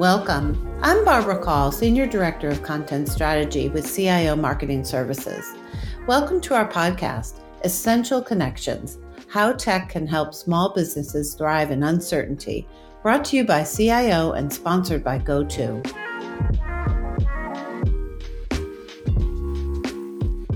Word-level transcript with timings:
Welcome. 0.00 0.56
I'm 0.80 1.04
Barbara 1.04 1.38
Call, 1.38 1.70
Senior 1.70 2.06
Director 2.06 2.48
of 2.48 2.62
Content 2.62 3.06
Strategy 3.06 3.68
with 3.68 3.94
CIO 3.94 4.34
Marketing 4.34 4.82
Services. 4.82 5.44
Welcome 6.06 6.40
to 6.40 6.54
our 6.54 6.66
podcast, 6.66 7.40
Essential 7.64 8.22
Connections 8.22 8.96
How 9.28 9.52
Tech 9.52 9.90
Can 9.90 10.06
Help 10.06 10.32
Small 10.32 10.72
Businesses 10.72 11.34
Thrive 11.34 11.70
in 11.70 11.82
Uncertainty, 11.82 12.66
brought 13.02 13.26
to 13.26 13.36
you 13.36 13.44
by 13.44 13.62
CIO 13.62 14.32
and 14.32 14.50
sponsored 14.50 15.04
by 15.04 15.18
GoTo. 15.18 15.82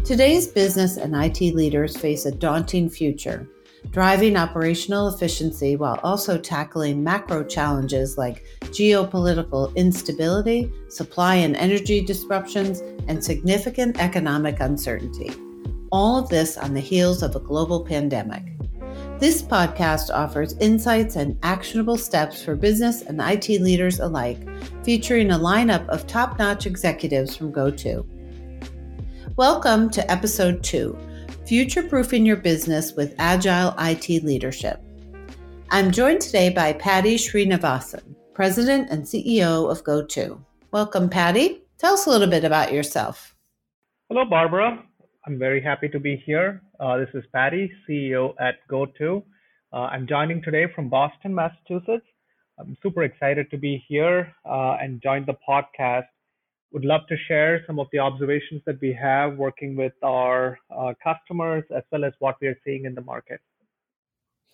Today's 0.07 0.47
business 0.47 0.97
and 0.97 1.15
IT 1.15 1.55
leaders 1.55 1.99
face 1.99 2.25
a 2.25 2.33
daunting 2.33 2.89
future 2.89 3.47
driving 3.91 4.37
operational 4.37 5.09
efficiency 5.09 5.77
while 5.77 6.01
also 6.03 6.39
tackling 6.39 7.05
macro 7.05 7.45
challenges 7.45 8.19
like 8.19 8.45
geopolitical 8.75 9.75
instability, 9.77 10.71
supply 10.89 11.37
and 11.37 11.55
energy 11.55 12.05
disruptions, 12.05 12.81
and 13.07 13.23
significant 13.23 14.01
economic 14.01 14.59
uncertainty. 14.59 15.31
All 15.93 16.19
of 16.19 16.29
this 16.29 16.59
on 16.59 16.75
the 16.75 16.81
heels 16.81 17.23
of 17.23 17.37
a 17.37 17.41
global 17.41 17.85
pandemic. 17.85 18.43
This 19.21 19.43
podcast 19.43 20.13
offers 20.13 20.59
insights 20.59 21.15
and 21.15 21.39
actionable 21.45 21.97
steps 21.97 22.43
for 22.43 22.57
business 22.57 23.03
and 23.03 23.21
IT 23.21 23.49
leaders 23.61 24.01
alike, 24.01 24.41
featuring 24.83 25.31
a 25.31 25.39
lineup 25.39 25.89
of 25.89 26.09
top 26.09 26.37
notch 26.41 26.67
executives 26.67 27.37
from 27.37 27.53
GoTo. 27.53 28.05
Welcome 29.37 29.89
to 29.91 30.11
episode 30.11 30.65
two 30.65 30.99
Future 31.47 31.85
Proofing 31.85 32.27
Your 32.27 32.37
Business 32.37 32.95
with 32.95 33.15
Agile 33.19 33.73
IT 33.79 34.25
Leadership. 34.25 34.81
I'm 35.71 35.93
joined 35.93 36.21
today 36.21 36.51
by 36.51 36.73
Paddy 36.73 37.17
Srinivasan, 37.17 38.14
President 38.35 38.91
and 38.91 39.05
CEO 39.05 39.71
of 39.71 39.85
GoTo. 39.85 40.45
Welcome, 40.73 41.09
Paddy. 41.09 41.63
Tell 41.79 41.95
us 41.95 42.07
a 42.07 42.11
little 42.11 42.27
bit 42.27 42.45
about 42.45 42.73
yourself. 42.73 43.37
Hello, 44.09 44.25
Barbara. 44.25 44.83
I'm 45.25 45.39
very 45.39 45.61
happy 45.61 45.89
to 45.89 46.01
be 46.01 46.17
here. 46.17 46.61
Uh, 46.81 46.97
this 46.97 47.09
is 47.15 47.23
Paddy, 47.33 47.71
CEO 47.89 48.35
at 48.41 48.57
GoTo. 48.69 49.25
Uh, 49.73 49.77
I'm 49.77 50.09
joining 50.09 50.43
today 50.43 50.67
from 50.75 50.89
Boston, 50.89 51.33
Massachusetts. 51.33 52.07
I'm 52.59 52.77
super 52.83 53.05
excited 53.05 53.51
to 53.53 53.57
be 53.57 53.85
here 53.89 54.35
uh, 54.45 54.79
and 54.81 55.01
join 55.01 55.25
the 55.27 55.37
podcast 55.49 56.07
would 56.73 56.85
love 56.85 57.03
to 57.09 57.17
share 57.29 57.63
some 57.69 57.79
of 57.79 57.87
the 57.93 58.01
observations 58.01 58.61
that 58.67 58.81
we 58.81 58.93
have 58.93 59.37
working 59.37 59.77
with 59.77 59.93
our 60.03 60.59
uh, 60.77 60.93
customers 61.03 61.63
as 61.75 61.85
well 61.93 62.05
as 62.05 62.13
what 62.19 62.35
we 62.41 62.49
are 62.49 62.59
seeing 62.65 62.85
in 62.85 62.97
the 62.97 63.01
market. 63.01 63.41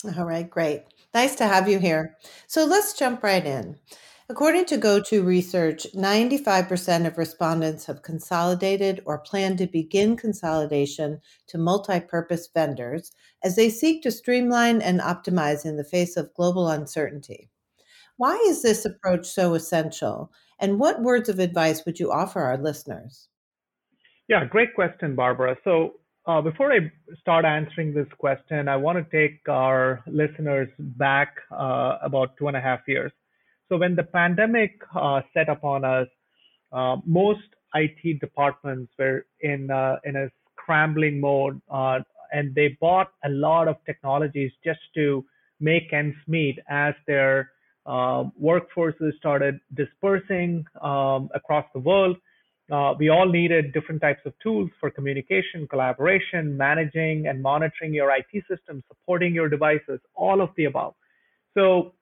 All 0.05 0.25
right, 0.25 0.49
great. 0.49 0.85
Nice 1.13 1.35
to 1.37 1.47
have 1.47 1.69
you 1.69 1.79
here. 1.79 2.17
So 2.47 2.65
let's 2.65 2.95
jump 2.95 3.23
right 3.23 3.45
in. 3.45 3.77
According 4.31 4.67
to 4.67 4.79
GoTo 4.79 5.23
research, 5.23 5.89
95% 5.93 7.07
of 7.07 7.19
respondents 7.19 7.87
have 7.87 8.03
consolidated 8.03 9.03
or 9.05 9.19
plan 9.19 9.57
to 9.57 9.67
begin 9.67 10.17
consolidation 10.17 11.21
to 11.49 11.59
multi 11.59 11.99
purpose 11.99 12.49
vendors 12.55 13.11
as 13.43 13.57
they 13.57 13.69
seek 13.69 14.03
to 14.03 14.13
streamline 14.13 14.81
and 14.81 15.01
optimize 15.01 15.67
in 15.67 15.77
the 15.77 15.85
face 15.85 16.17
of 16.17 16.33
global 16.35 16.69
uncertainty. 16.69 17.51
Why 18.17 18.37
is 18.47 18.63
this 18.63 18.85
approach 18.85 19.27
so 19.27 19.55
essential? 19.55 20.33
And 20.61 20.79
what 20.79 21.03
words 21.03 21.29
of 21.29 21.41
advice 21.41 21.85
would 21.85 21.99
you 21.99 22.13
offer 22.13 22.41
our 22.41 22.57
listeners? 22.57 23.29
Yeah, 24.29 24.45
great 24.45 24.75
question, 24.77 25.17
Barbara. 25.17 25.57
So, 25.65 25.95
uh, 26.27 26.41
before 26.41 26.73
I 26.73 26.93
start 27.21 27.45
answering 27.45 27.95
this 27.95 28.07
question, 28.19 28.69
I 28.69 28.77
want 28.77 28.99
to 28.99 29.05
take 29.11 29.41
our 29.49 30.03
listeners 30.07 30.69
back 30.79 31.37
uh, 31.51 31.99
about 32.03 32.37
two 32.37 32.49
and 32.49 32.57
a 32.57 32.61
half 32.61 32.81
years. 32.87 33.13
So, 33.69 33.79
when 33.79 33.95
the 33.95 34.03
pandemic 34.03 34.73
uh, 34.95 35.23
set 35.33 35.49
upon 35.49 35.85
us, 35.85 36.09
uh, 36.73 36.97
most 37.07 37.41
IT 37.75 38.21
departments 38.21 38.93
were 38.99 39.27
in 39.41 39.71
uh, 39.71 39.97
in 40.05 40.17
a 40.17 40.29
scrambling 40.61 41.21
mode, 41.21 41.61
uh, 41.71 42.01
and 42.33 42.55
they 42.55 42.77
bought 42.81 43.13
a 43.25 43.29
lot 43.31 43.67
of 43.69 43.77
technologies 43.87 44.53
just 44.63 44.81
to 44.95 45.25
make 45.59 45.93
ends 45.93 46.17
meet 46.27 46.59
as 46.69 46.95
their 47.07 47.51
workforces 47.89 49.17
started 49.19 49.59
dispersing 49.75 50.65
um, 50.81 51.29
across 51.35 51.65
the 51.75 51.81
world. 51.81 52.17
Uh, 52.71 52.95
we 52.99 53.09
all 53.09 53.29
needed 53.29 53.73
different 53.73 54.01
types 54.01 54.21
of 54.25 54.33
tools 54.41 54.71
for 54.79 54.91
communication, 54.91 55.67
collaboration, 55.69 56.57
managing 56.57 57.27
and 57.27 57.43
monitoring 57.43 57.93
your 57.93 58.11
IT 58.15 58.45
systems, 58.49 58.85
supporting 58.87 59.35
your 59.35 59.49
devices, 59.49 59.99
all 60.15 60.41
of 60.41 60.51
the 60.57 60.67
above. 60.67 60.95
So 61.55 61.95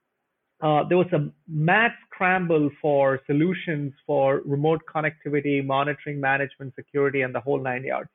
uh, 0.61 0.83
there 0.89 0.99
was 0.99 1.11
a 1.13 1.31
mad 1.49 1.93
scramble 2.07 2.69
for 2.83 3.21
solutions 3.27 3.93
for 4.07 4.43
remote 4.45 4.83
connectivity, 4.93 5.65
monitoring, 5.65 6.21
management, 6.21 6.75
security, 6.75 7.23
and 7.23 7.35
the 7.35 7.41
whole 7.41 7.63
nine 7.63 7.85
yards. 7.85 8.11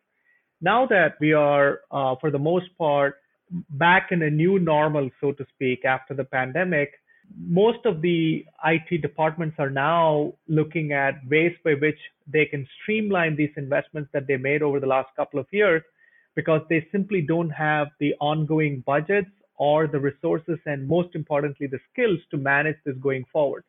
Now 0.62 0.86
that 0.88 1.16
we 1.20 1.34
are, 1.34 1.82
uh, 1.92 2.16
for 2.22 2.30
the 2.32 2.40
most 2.40 2.68
part, 2.78 3.16
back 3.72 4.10
in 4.12 4.22
a 4.22 4.30
new 4.30 4.60
normal, 4.60 5.10
so 5.22 5.32
to 5.32 5.46
speak, 5.56 5.86
after 5.86 6.14
the 6.14 6.24
pandemic, 6.24 6.94
most 7.38 7.86
of 7.86 8.02
the 8.02 8.46
IT 8.66 9.02
departments 9.02 9.56
are 9.60 9.70
now 9.70 10.34
looking 10.48 10.92
at 10.92 11.16
ways 11.30 11.54
by 11.64 11.74
which 11.74 12.00
they 12.28 12.46
can 12.46 12.68
streamline 12.82 13.36
these 13.36 13.52
investments 13.58 14.10
that 14.14 14.28
they 14.28 14.38
made 14.38 14.62
over 14.62 14.80
the 14.80 14.88
last 14.88 15.10
couple 15.16 15.40
of 15.40 15.48
years 15.52 15.82
because 16.36 16.62
they 16.70 16.88
simply 16.92 17.22
don't 17.22 17.50
have 17.50 17.88
the 18.00 18.14
ongoing 18.20 18.84
budgets 18.86 19.30
or 19.56 19.88
the 19.88 20.00
resources 20.00 20.58
and 20.66 20.88
most 20.88 21.16
importantly 21.16 21.68
the 21.68 21.80
skills 21.92 22.20
to 22.32 22.38
manage 22.38 22.78
this 22.86 22.96
going 22.98 23.24
forward. 23.32 23.64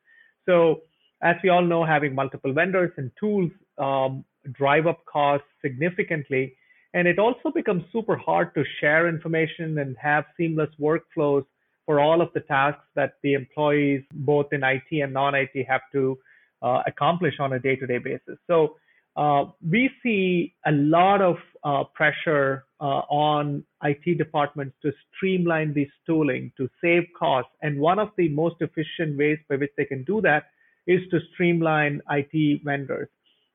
So 0.47 0.83
as 1.23 1.37
we 1.43 1.49
all 1.49 1.65
know 1.65 1.85
having 1.85 2.15
multiple 2.15 2.53
vendors 2.53 2.93
and 2.97 3.11
tools 3.19 3.51
um, 3.79 4.25
drive 4.53 4.87
up 4.87 5.05
costs 5.07 5.47
significantly 5.63 6.55
and 6.95 7.09
it 7.09 7.19
also 7.19 7.51
becomes 7.53 7.83
super 7.93 8.17
hard 8.17 8.55
to 8.55 8.65
share 8.81 9.09
information 9.09 9.79
and 9.79 9.97
have 10.01 10.25
seamless 10.37 10.71
workflows 10.81 11.45
for 11.87 12.01
all 12.01 12.21
of 12.21 12.29
the 12.35 12.41
tasks 12.41 12.85
that 12.95 13.15
the 13.23 13.35
employees, 13.35 14.03
both 14.13 14.47
in 14.53 14.63
IT 14.63 14.87
and 14.91 15.13
non-IT, 15.13 15.67
have 15.69 15.83
to 15.93 16.19
uh, 16.63 16.83
accomplish 16.87 17.35
on 17.41 17.53
a 17.53 17.59
day-to-day 17.59 17.99
basis. 17.99 18.39
So 18.47 18.77
uh, 19.17 19.45
we 19.71 19.91
see 20.03 20.55
a 20.67 20.73
lot 20.73 21.21
of 21.21 21.37
uh, 21.63 21.85
pressure 21.95 22.65
uh, 22.81 23.03
on 23.09 23.65
IT 23.83 24.19
departments 24.19 24.75
to 24.83 24.93
streamline 25.15 25.73
this 25.73 25.89
tooling 26.07 26.53
to 26.57 26.69
save 26.83 27.05
costs. 27.19 27.53
And 27.63 27.79
one 27.79 27.99
of 27.99 28.11
the 28.17 28.29
most 28.29 28.57
efficient 28.61 29.17
ways 29.17 29.39
by 29.49 29.57
which 29.57 29.71
they 29.77 29.85
can 29.85 30.05
do 30.05 30.21
that 30.23 30.45
is 30.87 31.01
to 31.11 31.21
streamline 31.33 32.01
IT 32.11 32.63
vendors. 32.65 33.09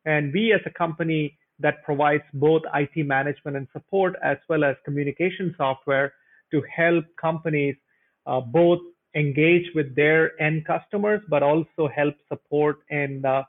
And 0.06 0.32
we, 0.34 0.54
as 0.54 0.62
a 0.66 0.72
company 0.72 1.38
that 1.60 1.84
provides 1.84 2.24
both 2.34 2.62
IT 2.74 3.06
management 3.06 3.58
and 3.58 3.68
support 3.74 4.16
as 4.24 4.38
well 4.48 4.64
as 4.64 4.76
communication 4.86 5.54
software 5.58 6.14
to 6.52 6.64
help 6.74 7.06
companies 7.22 7.76
uh, 8.26 8.42
both 8.42 8.80
engage 9.16 9.66
with 9.76 9.96
their 9.96 10.40
end 10.42 10.66
customers, 10.66 11.22
but 11.30 11.44
also 11.44 11.88
help 11.94 12.16
support 12.28 12.80
and 12.90 13.26
uh, 13.26 13.44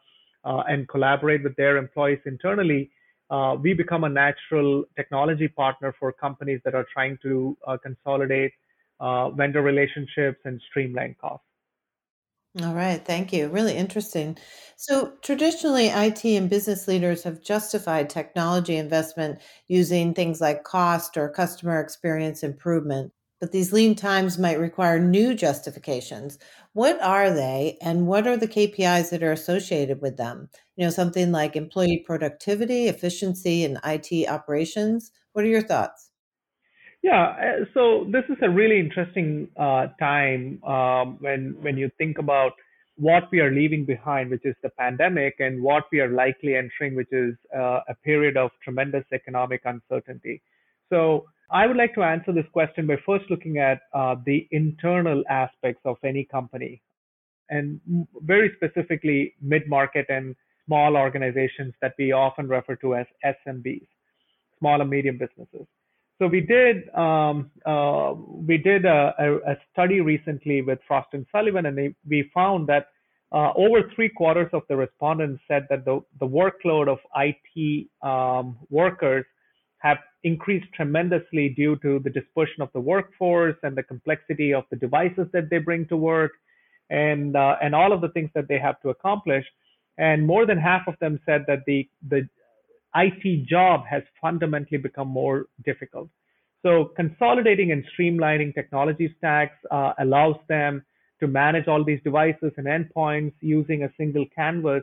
uh, 0.45 0.63
and 0.69 0.89
collaborate 0.89 1.43
with 1.43 1.55
their 1.57 1.77
employees 1.77 2.21
internally. 2.25 2.91
Uh, 3.31 3.57
we 3.61 3.75
become 3.75 4.05
a 4.05 4.09
natural 4.09 4.85
technology 4.97 5.47
partner 5.47 5.95
for 6.01 6.13
companies 6.13 6.61
that 6.65 6.75
are 6.75 6.87
trying 6.93 7.17
to 7.23 7.57
uh, 7.67 7.77
consolidate 7.77 8.53
uh, 8.99 9.31
vendor 9.31 9.63
relationships 9.63 10.39
and 10.45 10.61
streamline 10.71 11.15
costs. 11.21 11.47
All 12.61 12.75
right, 12.75 13.05
thank 13.05 13.33
you. 13.33 13.49
Really 13.49 13.77
interesting. 13.77 14.37
So, 14.77 15.13
traditionally, 15.23 15.93
IT 15.93 16.37
and 16.37 16.51
business 16.51 16.89
leaders 16.89 17.23
have 17.23 17.43
justified 17.43 18.11
technology 18.11 18.77
investment 18.77 19.41
using 19.69 20.15
things 20.15 20.41
like 20.41 20.65
cost 20.65 21.17
or 21.17 21.29
customer 21.29 21.81
experience 21.81 22.43
improvement 22.43 23.13
but 23.41 23.53
these 23.53 23.73
lean 23.73 23.95
times 23.95 24.39
might 24.39 24.59
require 24.59 25.01
new 25.01 25.35
justifications. 25.35 26.39
What 26.75 27.01
are 27.03 27.31
they, 27.31 27.79
and 27.81 28.07
what 28.07 28.27
are 28.27 28.37
the 28.37 28.47
KPIs 28.47 29.11
that 29.11 29.23
are 29.23 29.33
associated 29.33 30.03
with 30.03 30.19
them? 30.19 30.51
You 30.77 30.85
know, 30.85 30.91
something 30.91 31.33
like 31.33 31.57
employee 31.57 32.05
productivity, 32.07 32.87
efficiency, 32.87 33.65
and 33.65 33.81
IT 33.85 34.29
operations. 34.29 35.11
What 35.33 35.45
are 35.45 35.49
your 35.49 35.63
thoughts? 35.63 36.11
Yeah, 37.03 37.29
uh, 37.29 37.65
so 37.73 38.07
this 38.13 38.25
is 38.29 38.37
a 38.43 38.51
really 38.51 38.79
interesting 38.79 39.49
uh, 39.57 39.87
time 39.99 40.63
um, 40.65 41.17
when 41.21 41.57
when 41.63 41.79
you 41.79 41.91
think 41.97 42.19
about 42.19 42.53
what 42.97 43.31
we 43.33 43.41
are 43.41 43.51
leaving 43.51 43.87
behind, 43.87 44.29
which 44.29 44.45
is 44.45 44.55
the 44.63 44.69
pandemic, 44.79 45.37
and 45.39 45.63
what 45.63 45.85
we 45.91 46.01
are 46.01 46.11
likely 46.11 46.57
entering, 46.57 46.95
which 46.95 47.11
is 47.11 47.35
uh, 47.57 47.81
a 47.89 47.95
period 48.05 48.37
of 48.37 48.51
tremendous 48.63 49.05
economic 49.15 49.63
uncertainty. 49.65 50.43
So 50.91 51.25
I 51.53 51.67
would 51.67 51.77
like 51.77 51.95
to 51.95 52.03
answer 52.03 52.33
this 52.33 52.47
question 52.53 52.87
by 52.87 52.97
first 53.05 53.25
looking 53.31 53.59
at 53.59 53.81
uh, 53.93 54.17
the 54.25 54.47
internal 54.53 55.25
aspects 55.29 55.83
of 55.85 55.97
any 56.05 56.25
company, 56.25 56.81
and 57.49 57.81
very 58.23 58.53
specifically 58.57 59.35
mid-market 59.43 60.07
and 60.09 60.37
small 60.67 60.97
organizations 60.97 61.75
that 61.83 61.95
we 61.99 62.13
often 62.13 62.47
refer 62.47 62.77
to 62.77 62.95
as 62.95 63.07
SMBs, 63.25 63.87
small 64.61 64.81
and 64.81 64.89
medium 64.89 65.19
businesses. 65.19 65.67
So 66.21 66.29
we 66.29 66.43
did 66.43 66.89
um, 66.95 67.51
uh, 67.67 68.13
we 68.15 68.59
did 68.59 68.85
a, 68.85 69.15
a, 69.19 69.53
a, 69.53 69.57
study 69.73 70.01
recently 70.01 70.61
with 70.63 70.79
Frost 70.87 71.09
and 71.15 71.27
Sullivan, 71.33 71.67
and 71.67 71.77
they, 71.77 71.95
we 72.07 72.31
found 72.33 72.69
that 72.69 72.89
uh, 73.33 73.53
over 73.57 73.91
three 73.95 74.09
quarters 74.09 74.51
of 74.53 74.63
the 74.69 74.77
respondents 74.77 75.43
said 75.49 75.67
that 75.71 75.85
the, 75.85 76.01
the 76.19 76.27
workload 76.27 76.89
of 76.89 76.99
IT 77.17 77.87
um, 78.03 78.59
workers 78.69 79.25
have 79.81 79.99
increased 80.25 80.67
tremendously 80.75 81.49
due 81.49 81.77
to 81.77 81.99
the 82.01 82.11
dispersion 82.11 82.63
of 82.63 82.71
the 82.73 82.81
workforce 82.81 83.57
and 83.63 83.77
the 83.77 83.83
complexity 83.83 84.53
of 84.55 84.65
the 84.71 84.77
devices 84.77 85.27
that 85.33 85.49
they 85.51 85.59
bring 85.59 85.87
to 85.87 85.97
work 85.97 86.33
and 86.91 87.37
uh, 87.37 87.57
and 87.63 87.75
all 87.75 87.93
of 87.93 88.01
the 88.01 88.09
things 88.11 88.31
that 88.35 88.49
they 88.49 88.59
have 88.59 88.81
to 88.83 88.91
accomplish. 88.91 89.45
And 89.99 90.27
more 90.27 90.47
than 90.47 90.59
half 90.59 90.83
of 90.87 90.95
them 91.01 91.19
said 91.27 91.45
that 91.47 91.61
the 91.67 91.89
the 92.09 92.29
IT 92.95 93.47
job 93.47 93.85
has 93.89 94.03
fundamentally 94.21 94.79
become 94.79 95.09
more 95.09 95.47
difficult. 95.65 96.09
So 96.63 96.91
consolidating 96.97 97.73
and 97.73 97.85
streamlining 97.95 98.55
technology 98.55 99.15
stacks 99.17 99.57
uh, 99.71 99.93
allows 99.99 100.37
them 100.49 100.85
to 101.21 101.27
manage 101.27 101.69
all 101.69 101.85
these 101.85 102.01
devices 102.03 102.53
and 102.57 102.67
endpoints 102.67 103.33
using 103.41 103.85
a 103.85 103.93
single 103.97 104.27
canvas, 104.35 104.83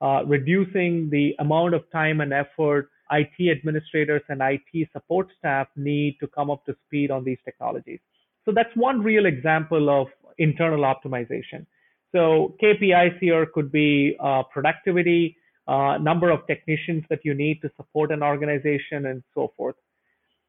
uh, 0.00 0.22
reducing 0.26 1.10
the 1.10 1.34
amount 1.38 1.74
of 1.74 1.90
time 1.90 2.20
and 2.20 2.32
effort 2.32 2.90
IT 3.10 3.50
administrators 3.50 4.22
and 4.28 4.40
IT 4.42 4.88
support 4.92 5.28
staff 5.38 5.68
need 5.76 6.16
to 6.20 6.26
come 6.26 6.50
up 6.50 6.64
to 6.66 6.76
speed 6.86 7.10
on 7.10 7.24
these 7.24 7.38
technologies. 7.44 8.00
So 8.44 8.52
that's 8.54 8.74
one 8.74 9.02
real 9.02 9.26
example 9.26 9.90
of 9.90 10.08
internal 10.38 10.80
optimization. 10.80 11.66
So 12.12 12.54
KPIs 12.62 13.18
here 13.18 13.46
could 13.46 13.70
be 13.70 14.16
uh, 14.20 14.42
productivity, 14.44 15.36
uh, 15.66 15.98
number 15.98 16.30
of 16.30 16.46
technicians 16.46 17.04
that 17.10 17.20
you 17.24 17.34
need 17.34 17.60
to 17.62 17.70
support 17.76 18.10
an 18.10 18.22
organization, 18.22 19.06
and 19.06 19.22
so 19.34 19.52
forth 19.56 19.76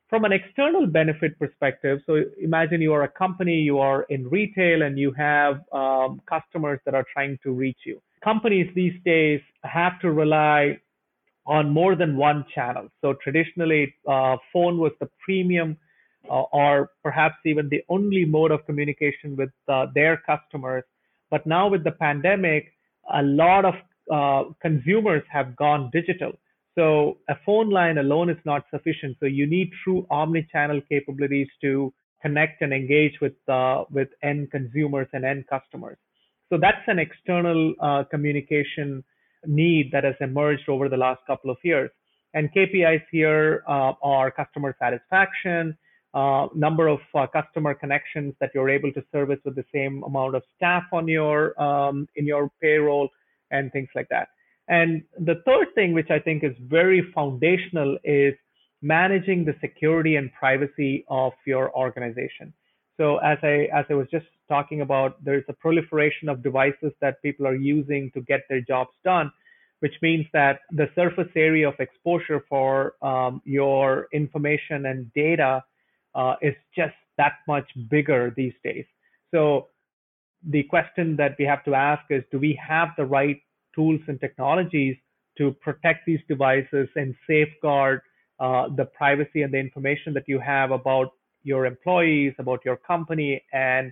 from 0.10 0.26
an 0.26 0.34
external 0.34 0.88
benefit 0.88 1.38
perspective, 1.38 2.00
so 2.08 2.24
imagine 2.42 2.82
you 2.82 2.94
are 2.94 3.04
a 3.04 3.08
company, 3.08 3.54
you 3.60 3.78
are 3.78 4.04
in 4.10 4.28
retail, 4.28 4.82
and 4.82 4.98
you 4.98 5.12
have 5.12 5.62
um, 5.72 6.20
customers 6.28 6.80
that 6.86 6.96
are 6.96 7.06
trying 7.14 7.38
to 7.44 7.52
reach 7.52 7.78
you. 7.86 8.02
Companies 8.24 8.68
these 8.76 9.00
days 9.06 9.40
have 9.64 10.00
to 10.02 10.12
rely 10.12 10.80
on 11.50 11.70
more 11.70 11.96
than 11.96 12.16
one 12.16 12.46
channel. 12.54 12.88
So 13.02 13.16
traditionally, 13.24 13.94
uh, 14.08 14.38
phone 14.54 14.78
was 14.78 14.92
the 15.00 15.10
premium 15.26 15.78
uh, 16.30 16.44
or 16.62 16.92
perhaps 17.04 17.38
even 17.46 17.68
the 17.70 17.82
only 17.90 18.24
mode 18.24 18.52
of 18.52 18.66
communication 18.68 19.36
with 19.36 19.50
uh, 19.68 19.88
their 19.96 20.22
customers. 20.32 20.84
But 21.32 21.48
now 21.48 21.68
with 21.68 21.84
the 21.84 21.92
pandemic, 21.92 22.72
a 23.12 23.24
lot 23.24 23.66
of 23.66 23.76
uh, 24.12 24.52
consumers 24.62 25.24
have 25.32 25.56
gone 25.56 25.90
digital. 25.92 26.34
So 26.76 27.18
a 27.30 27.36
phone 27.46 27.70
line 27.72 27.98
alone 27.98 28.30
is 28.30 28.38
not 28.46 28.64
sufficient. 28.70 29.18
So 29.20 29.26
you 29.26 29.48
need 29.48 29.72
true 29.84 30.06
omni-channel 30.12 30.82
capabilities 30.88 31.48
to 31.62 31.92
connect 32.22 32.62
and 32.62 32.74
engage 32.74 33.16
with 33.22 33.34
uh, 33.48 33.86
with 33.90 34.10
end 34.22 34.52
consumers 34.52 35.08
and 35.14 35.26
end 35.26 35.46
customers. 35.50 35.98
So 36.50 36.58
that's 36.60 36.86
an 36.88 37.00
external 37.00 37.74
uh, 37.82 38.04
communication 38.10 39.04
need 39.46 39.92
that 39.92 40.04
has 40.04 40.16
emerged 40.20 40.68
over 40.70 40.90
the 40.90 40.98
last 40.98 41.22
couple 41.28 41.50
of 41.50 41.58
years. 41.64 41.90
And 42.34 42.52
KPIs 42.54 43.04
here 43.12 43.64
uh, 43.68 43.94
are 44.04 44.30
customer 44.32 44.76
satisfaction, 44.80 45.78
uh, 46.14 46.48
number 46.56 46.88
of 46.88 47.00
uh, 47.16 47.28
customer 47.28 47.74
connections 47.74 48.34
that 48.40 48.52
you're 48.54 48.70
able 48.70 48.92
to 48.94 49.04
service 49.12 49.40
with 49.46 49.56
the 49.56 49.66
same 49.74 50.04
amount 50.04 50.36
of 50.36 50.44
staff 50.56 50.84
on 50.92 51.08
your 51.08 51.60
um, 51.62 52.08
in 52.16 52.26
your 52.26 52.52
payroll, 52.62 53.10
and 53.52 53.72
things 53.72 53.90
like 53.96 54.08
that. 54.10 54.30
And 54.68 55.04
the 55.18 55.42
third 55.46 55.68
thing, 55.74 55.94
which 55.94 56.12
I 56.12 56.20
think 56.20 56.44
is 56.44 56.54
very 56.60 57.12
foundational, 57.14 57.98
is 58.04 58.34
managing 58.82 59.44
the 59.44 59.56
security 59.62 60.16
and 60.16 60.32
privacy 60.34 61.06
of 61.10 61.34
your 61.46 61.76
organization. 61.76 62.54
So 62.98 63.18
as 63.18 63.38
I 63.44 63.68
as 63.74 63.86
I 63.90 63.94
was 63.94 64.08
just 64.12 64.28
talking 64.50 64.82
about, 64.82 65.24
there's 65.24 65.46
a 65.48 65.54
proliferation 65.54 66.28
of 66.28 66.44
devices 66.44 66.92
that 67.00 67.22
people 67.22 67.48
are 67.48 67.56
using 67.56 68.12
to 68.16 68.22
get 68.22 68.42
their 68.50 68.62
jobs 68.62 68.92
done, 69.06 69.32
which 69.80 69.94
means 70.02 70.26
that 70.34 70.60
the 70.72 70.88
surface 70.96 71.32
area 71.36 71.68
of 71.68 71.76
exposure 71.80 72.44
for 72.50 72.96
um, 73.02 73.42
your 73.46 74.08
information 74.12 74.88
and 74.88 75.00
data 75.14 75.64
uh, 76.16 76.36
is 76.42 76.56
just 76.76 76.96
that 77.18 77.36
much 77.48 77.70
bigger 77.90 78.34
these 78.36 78.54
days. 78.64 78.86
So 79.34 79.68
the 80.56 80.64
question 80.64 81.16
that 81.18 81.36
we 81.40 81.46
have 81.46 81.64
to 81.66 81.76
ask 81.76 82.04
is, 82.10 82.24
do 82.32 82.40
we 82.40 82.60
have 82.68 82.90
the 82.98 83.06
right 83.06 83.40
tools 83.76 84.02
and 84.08 84.20
technologies 84.20 84.98
to 85.38 85.52
protect 85.62 86.06
these 86.06 86.20
devices 86.28 86.88
and 86.96 87.16
safeguard 87.28 88.02
uh, 88.40 88.68
the 88.76 88.86
privacy 88.86 89.42
and 89.42 89.54
the 89.54 89.58
information 89.58 90.14
that 90.14 90.24
you 90.28 90.40
have 90.40 90.72
about 90.72 91.10
your 91.44 91.66
employees, 91.66 92.34
about 92.40 92.60
your 92.66 92.78
company, 92.78 93.42
and 93.54 93.92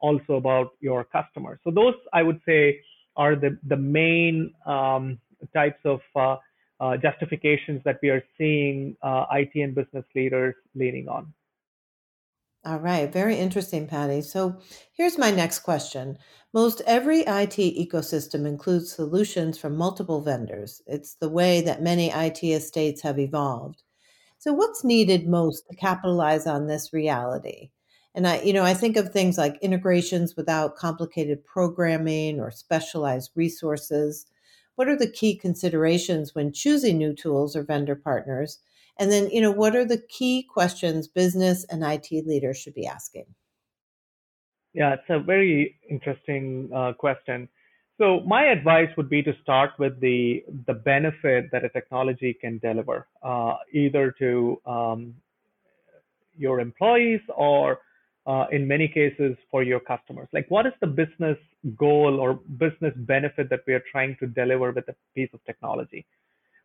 also 0.00 0.34
about 0.34 0.70
your 0.80 1.04
customers. 1.04 1.58
So 1.64 1.70
those, 1.70 1.94
I 2.12 2.22
would 2.22 2.40
say, 2.46 2.80
are 3.16 3.34
the 3.34 3.58
the 3.68 3.76
main 3.76 4.52
um, 4.66 5.18
types 5.54 5.80
of 5.84 6.00
uh, 6.14 6.36
uh, 6.80 6.96
justifications 6.96 7.80
that 7.84 7.98
we 8.02 8.10
are 8.10 8.22
seeing 8.36 8.96
uh, 9.02 9.26
IT 9.32 9.50
and 9.54 9.74
business 9.74 10.04
leaders 10.14 10.54
leaning 10.74 11.08
on. 11.08 11.32
All 12.64 12.78
right, 12.80 13.12
very 13.12 13.36
interesting, 13.36 13.86
Paddy. 13.86 14.22
So 14.22 14.60
here's 14.92 15.18
my 15.18 15.30
next 15.30 15.60
question. 15.60 16.18
Most 16.52 16.82
every 16.84 17.20
IT 17.20 17.56
ecosystem 17.56 18.44
includes 18.44 18.92
solutions 18.92 19.56
from 19.56 19.76
multiple 19.76 20.20
vendors. 20.20 20.82
It's 20.86 21.14
the 21.14 21.28
way 21.28 21.60
that 21.60 21.80
many 21.80 22.10
IT 22.12 22.42
estates 22.42 23.02
have 23.02 23.20
evolved. 23.20 23.84
So 24.38 24.52
what's 24.52 24.82
needed 24.82 25.28
most 25.28 25.68
to 25.68 25.76
capitalize 25.76 26.46
on 26.46 26.66
this 26.66 26.92
reality? 26.92 27.70
And 28.16 28.26
I, 28.26 28.40
you 28.40 28.54
know, 28.54 28.64
I 28.64 28.72
think 28.72 28.96
of 28.96 29.12
things 29.12 29.36
like 29.36 29.58
integrations 29.60 30.36
without 30.36 30.76
complicated 30.76 31.44
programming 31.44 32.40
or 32.40 32.50
specialized 32.50 33.30
resources. 33.34 34.24
What 34.76 34.88
are 34.88 34.96
the 34.96 35.10
key 35.10 35.36
considerations 35.36 36.34
when 36.34 36.50
choosing 36.54 36.96
new 36.96 37.14
tools 37.14 37.54
or 37.54 37.62
vendor 37.62 37.94
partners? 37.94 38.58
And 38.98 39.12
then, 39.12 39.28
you 39.28 39.42
know, 39.42 39.50
what 39.50 39.76
are 39.76 39.84
the 39.84 40.02
key 40.08 40.46
questions 40.50 41.06
business 41.06 41.66
and 41.68 41.84
IT 41.84 42.10
leaders 42.10 42.56
should 42.56 42.72
be 42.72 42.86
asking? 42.86 43.26
Yeah, 44.72 44.94
it's 44.94 45.10
a 45.10 45.20
very 45.20 45.76
interesting 45.90 46.70
uh, 46.74 46.94
question. 46.94 47.50
So 47.98 48.20
my 48.26 48.46
advice 48.46 48.88
would 48.96 49.10
be 49.10 49.22
to 49.22 49.32
start 49.42 49.72
with 49.78 50.00
the 50.00 50.44
the 50.66 50.74
benefit 50.74 51.46
that 51.52 51.64
a 51.64 51.70
technology 51.70 52.36
can 52.38 52.58
deliver, 52.58 53.08
uh, 53.22 53.54
either 53.72 54.14
to 54.18 54.60
um, 54.66 55.14
your 56.36 56.60
employees 56.60 57.22
or 57.34 57.78
uh, 58.26 58.46
in 58.50 58.66
many 58.66 58.88
cases 58.88 59.36
for 59.50 59.62
your 59.62 59.80
customers. 59.80 60.28
Like, 60.32 60.46
what 60.48 60.66
is 60.66 60.72
the 60.80 60.86
business 60.86 61.38
goal 61.76 62.18
or 62.20 62.34
business 62.58 62.92
benefit 62.96 63.48
that 63.50 63.60
we 63.66 63.74
are 63.74 63.82
trying 63.90 64.16
to 64.20 64.26
deliver 64.26 64.72
with 64.72 64.88
a 64.88 64.94
piece 65.14 65.30
of 65.32 65.44
technology? 65.44 66.04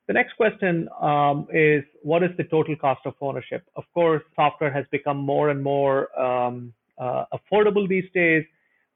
The 0.08 0.13
next 0.13 0.34
question 0.36 0.89
um, 1.00 1.48
is 1.53 1.84
what 2.01 2.24
is 2.24 2.32
the 2.38 2.44
total 2.46 2.75
cost 2.75 3.01
of 3.06 3.13
ownership? 3.22 3.63
Of 3.75 3.84
course, 3.94 4.24
software 4.36 4.72
has 4.72 4.86
become 4.91 5.18
more 5.18 5.50
and 5.50 5.63
more 5.63 6.20
um, 6.20 6.74
uh, 6.98 7.25
affordable 7.34 7.88
these 7.88 8.10
days, 8.13 8.44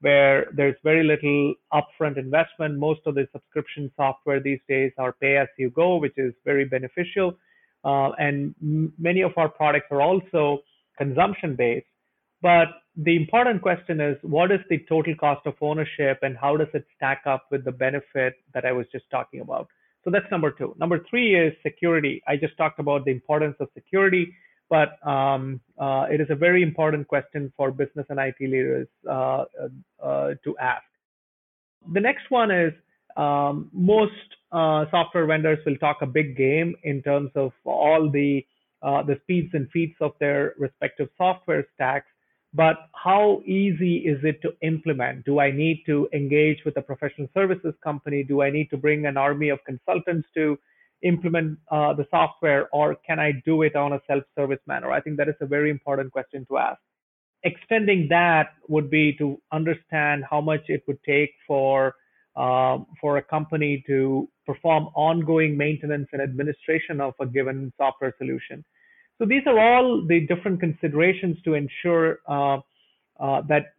where 0.01 0.47
there's 0.53 0.75
very 0.83 1.03
little 1.03 1.53
upfront 1.71 2.17
investment. 2.17 2.77
Most 2.77 3.01
of 3.05 3.15
the 3.15 3.27
subscription 3.31 3.91
software 3.95 4.39
these 4.39 4.59
days 4.67 4.91
are 4.97 5.13
pay 5.13 5.37
as 5.37 5.47
you 5.57 5.69
go, 5.69 5.97
which 5.97 6.17
is 6.17 6.33
very 6.43 6.65
beneficial. 6.65 7.37
Uh, 7.83 8.09
and 8.17 8.55
m- 8.61 8.91
many 8.97 9.21
of 9.21 9.31
our 9.37 9.47
products 9.47 9.87
are 9.91 10.01
also 10.01 10.59
consumption 10.97 11.55
based. 11.55 11.85
But 12.41 12.67
the 12.95 13.15
important 13.15 13.61
question 13.61 13.99
is 13.99 14.17
what 14.21 14.51
is 14.51 14.59
the 14.69 14.79
total 14.87 15.15
cost 15.15 15.45
of 15.45 15.55
ownership 15.61 16.19
and 16.21 16.37
how 16.37 16.57
does 16.57 16.67
it 16.73 16.85
stack 16.95 17.23
up 17.25 17.47
with 17.51 17.65
the 17.65 17.71
benefit 17.71 18.35
that 18.53 18.65
I 18.65 18.71
was 18.71 18.85
just 18.91 19.05
talking 19.09 19.41
about? 19.41 19.67
So 20.03 20.11
that's 20.11 20.29
number 20.31 20.51
two. 20.51 20.75
Number 20.77 21.03
three 21.09 21.35
is 21.35 21.53
security. 21.63 22.21
I 22.27 22.37
just 22.37 22.55
talked 22.57 22.79
about 22.79 23.05
the 23.05 23.11
importance 23.11 23.55
of 23.59 23.69
security, 23.73 24.33
but 24.69 25.05
um, 25.05 25.59
uh, 25.79 26.05
it 26.11 26.21
is 26.21 26.27
a 26.29 26.35
very 26.35 26.61
important 26.61 27.07
question 27.07 27.51
for 27.57 27.71
business 27.71 28.05
and 28.09 28.19
IT 28.19 28.35
leaders 28.39 28.87
uh, 29.09 29.45
uh, 30.01 30.31
to 30.43 30.57
ask. 30.59 30.83
The 31.91 31.99
next 31.99 32.29
one 32.29 32.51
is 32.51 32.73
um, 33.17 33.69
most 33.73 34.13
uh, 34.51 34.85
software 34.91 35.25
vendors 35.25 35.59
will 35.65 35.77
talk 35.77 35.97
a 36.01 36.05
big 36.05 36.37
game 36.37 36.75
in 36.83 37.01
terms 37.01 37.31
of 37.35 37.51
all 37.63 38.09
the 38.11 38.45
uh, 38.83 39.01
the 39.01 39.17
speeds 39.23 39.49
and 39.53 39.67
feeds 39.71 39.95
of 39.99 40.11
their 40.19 40.53
respective 40.59 41.09
software 41.17 41.65
stacks 41.73 42.05
but 42.55 42.77
how 42.93 43.41
easy 43.45 43.97
is 43.97 44.23
it 44.23 44.41
to 44.41 44.53
implement? 44.61 45.25
Do 45.25 45.39
I 45.39 45.51
need 45.51 45.83
to 45.87 46.07
engage 46.13 46.59
with 46.65 46.77
a 46.77 46.81
professional 46.81 47.27
services 47.33 47.73
company? 47.83 48.23
Do 48.23 48.41
I 48.41 48.49
need 48.49 48.69
to 48.69 48.77
bring 48.77 49.05
an 49.05 49.17
army 49.17 49.49
of 49.49 49.59
consultants 49.65 50.27
to 50.35 50.57
implement 51.01 51.59
uh, 51.69 51.93
the 51.93 52.07
software, 52.09 52.69
or 52.71 52.95
can 53.05 53.19
I 53.19 53.33
do 53.45 53.61
it 53.63 53.75
on 53.75 53.91
a 53.93 53.99
self-service 54.07 54.61
manner? 54.67 54.89
I 54.91 55.01
think 55.01 55.17
that 55.17 55.27
is 55.27 55.35
a 55.41 55.45
very 55.45 55.69
important 55.69 56.13
question 56.13 56.45
to 56.49 56.57
ask. 56.57 56.79
Extending 57.43 58.07
that 58.09 58.53
would 58.69 58.89
be 58.89 59.13
to 59.17 59.39
understand 59.51 60.23
how 60.29 60.39
much 60.39 60.61
it 60.69 60.81
would 60.87 61.01
take 61.03 61.31
for 61.45 61.93
um, 62.37 62.85
for 62.99 63.17
a 63.17 63.21
company 63.23 63.83
to 63.87 64.27
perform 64.45 64.89
ongoing 64.93 65.55
maintenance 65.55 66.07
and 66.11 66.21
administration 66.21 66.99
of 66.99 67.13
a 67.21 67.25
given 67.25 67.71
software 67.77 68.13
solution. 68.17 68.63
So 69.17 69.25
these 69.25 69.43
are 69.45 69.57
all 69.57 70.05
the 70.05 70.21
different 70.27 70.59
considerations 70.59 71.37
to 71.43 71.53
ensure 71.53 72.19
uh, 72.27 72.59
uh, 73.19 73.41
that 73.47 73.73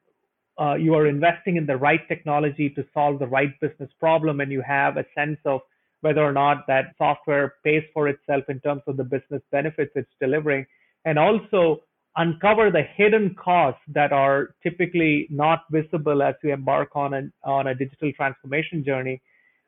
uh, 0.58 0.74
you 0.74 0.94
are 0.94 1.06
investing 1.06 1.56
in 1.56 1.66
the 1.66 1.76
right 1.76 2.00
technology 2.08 2.70
to 2.70 2.84
solve 2.94 3.18
the 3.18 3.26
right 3.26 3.52
business 3.60 3.90
problem, 4.00 4.40
and 4.40 4.50
you 4.50 4.62
have 4.62 4.96
a 4.96 5.04
sense 5.14 5.38
of 5.44 5.60
whether 6.00 6.22
or 6.22 6.32
not 6.32 6.66
that 6.66 6.94
software 6.96 7.54
pays 7.64 7.82
for 7.92 8.08
itself 8.08 8.44
in 8.48 8.60
terms 8.60 8.82
of 8.86 8.96
the 8.96 9.04
business 9.04 9.42
benefits 9.52 9.92
it's 9.94 10.10
delivering, 10.20 10.64
and 11.04 11.18
also 11.18 11.82
uncover 12.16 12.70
the 12.70 12.82
hidden 12.96 13.34
costs 13.34 13.82
that 13.88 14.12
are 14.12 14.54
typically 14.62 15.26
not 15.30 15.64
visible 15.70 16.22
as 16.22 16.34
you 16.42 16.52
embark 16.52 16.88
on 16.94 17.12
a, 17.12 17.22
on 17.44 17.66
a 17.66 17.74
digital 17.74 18.10
transformation 18.12 18.82
journey, 18.82 19.20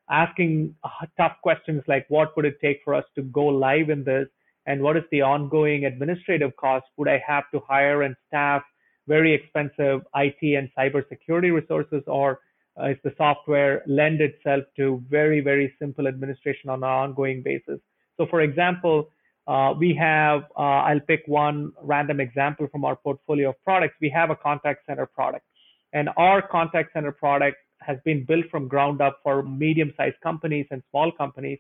asking 0.09 0.75
tough 1.19 1.37
questions 1.43 1.83
like 1.87 2.07
what 2.09 2.35
would 2.37 2.47
it 2.47 2.59
take 2.63 2.81
for 2.85 2.95
us 2.95 3.05
to 3.15 3.23
go 3.23 3.45
live 3.45 3.91
in 3.91 4.03
this, 4.03 4.29
and 4.69 4.83
what 4.83 4.99
is 4.99 5.03
the 5.11 5.23
ongoing 5.23 5.87
administrative 5.87 6.55
cost? 6.57 6.85
Would 6.99 7.09
I 7.09 7.23
have 7.27 7.45
to 7.53 7.61
hire 7.67 8.03
and 8.03 8.15
staff 8.29 8.63
very 9.09 9.33
expensive 9.35 10.03
IT 10.15 10.41
and 10.43 10.69
cybersecurity 10.79 11.51
resources, 11.55 12.03
or 12.07 12.41
uh, 12.79 12.91
is 12.91 12.99
the 13.03 13.15
software 13.17 13.83
lend 13.87 14.21
itself 14.21 14.65
to 14.77 15.03
very, 15.09 15.41
very 15.41 15.75
simple 15.79 16.07
administration 16.07 16.69
on 16.69 16.81
an 16.85 16.91
ongoing 16.91 17.43
basis? 17.43 17.81
So, 18.19 18.27
for 18.27 18.43
example, 18.43 19.09
uh, 19.47 19.73
we 19.79 19.95
have, 19.95 20.43
uh, 20.55 20.81
I'll 20.89 21.01
pick 21.01 21.23
one 21.25 21.73
random 21.83 22.21
example 22.21 22.69
from 22.71 22.85
our 22.85 22.97
portfolio 22.97 23.49
of 23.49 23.65
products. 23.65 23.95
We 24.03 24.11
have 24.11 24.29
a 24.29 24.37
contact 24.37 24.85
center 24.87 25.07
product, 25.07 25.47
and 25.95 26.11
our 26.19 26.47
contact 26.47 26.93
center 26.93 27.13
product 27.13 27.57
has 27.81 27.97
been 28.05 28.27
built 28.27 28.45
from 28.51 28.69
ground 28.69 29.01
up 29.01 29.21
for 29.23 29.43
medium-sized 29.43 30.21
companies 30.23 30.67
and 30.71 30.83
small 30.91 31.11
companies. 31.11 31.59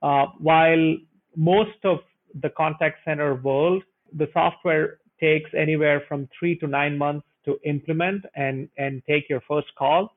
Uh, 0.00 0.26
while 0.38 0.94
most 1.34 1.80
of 1.82 1.98
the 2.40 2.50
contact 2.50 2.98
center 3.04 3.34
world, 3.34 3.82
the 4.16 4.28
software 4.32 4.98
takes 5.20 5.50
anywhere 5.56 6.02
from 6.08 6.28
three 6.38 6.56
to 6.58 6.66
nine 6.66 6.96
months 6.96 7.26
to 7.44 7.58
implement 7.64 8.24
and, 8.34 8.68
and 8.78 9.02
take 9.06 9.28
your 9.28 9.40
first 9.48 9.68
call. 9.76 10.16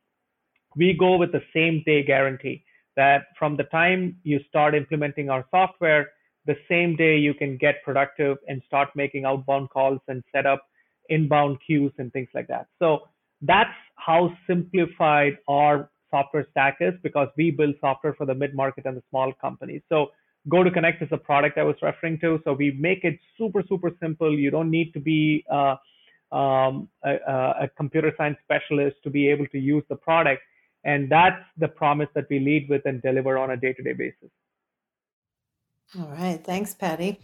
We 0.76 0.94
go 0.94 1.18
with 1.18 1.32
the 1.32 1.42
same 1.54 1.84
day 1.86 2.04
guarantee 2.04 2.64
that 2.96 3.24
from 3.38 3.58
the 3.58 3.64
time 3.66 4.18
you 4.24 4.40
start 4.48 4.76
implementing 4.76 5.30
our 5.30 5.46
software, 5.52 6.12
the 6.46 6.56
same 6.70 6.96
day 6.96 7.18
you 7.18 7.34
can 7.34 7.58
get 7.58 7.84
productive 7.84 8.38
and 8.48 8.62
start 8.68 8.90
making 8.96 9.26
outbound 9.26 9.70
calls 9.70 10.00
and 10.08 10.24
set 10.32 10.46
up 10.46 10.66
inbound 11.10 11.58
queues 11.66 11.92
and 11.98 12.12
things 12.14 12.30
like 12.34 12.48
that. 12.48 12.68
So 12.80 13.02
that's 13.42 13.70
how 13.96 14.32
simplified 14.48 15.38
our 15.48 15.90
software 16.10 16.46
stack 16.52 16.78
is 16.80 16.94
because 17.04 17.28
we 17.38 17.52
build 17.52 17.76
software 17.80 18.14
for 18.14 18.26
the 18.26 18.36
mid 18.36 18.54
market 18.54 18.86
and 18.86 18.98
the 18.98 19.04
small 19.10 19.32
companies. 19.40 19.82
So 19.90 20.08
GoToConnect 20.50 21.04
is 21.04 21.10
a 21.12 21.18
product 21.18 21.58
I 21.58 21.64
was 21.64 21.76
referring 21.82 22.20
to. 22.20 22.42
So 22.44 22.54
we 22.54 22.72
make 22.72 23.04
it 23.04 23.20
super, 23.38 23.64
super 23.68 23.92
simple. 24.02 24.38
You 24.38 24.50
don't 24.50 24.72
need 24.72 24.92
to 24.94 25.00
be 25.00 25.46
uh, 25.52 25.76
um, 26.36 26.90
a, 27.04 27.16
a, 27.62 27.70
computer 27.78 28.14
science 28.18 28.38
specialist 28.44 28.98
to 29.04 29.10
be 29.10 29.28
able 29.28 29.46
to 29.48 29.60
use 29.60 29.84
the 29.90 29.96
product. 29.96 30.42
And 30.84 31.12
that's 31.12 31.44
the 31.58 31.68
promise 31.68 32.10
that 32.16 32.26
we 32.30 32.40
lead 32.40 32.70
with 32.70 32.86
and 32.86 33.02
deliver 33.02 33.38
on 33.38 33.52
a 33.52 33.58
day 33.58 33.74
to 33.74 33.84
day 33.84 33.94
basis. 33.94 34.30
All 36.00 36.08
right. 36.08 36.42
Thanks, 36.44 36.74
Paddy. 36.74 37.20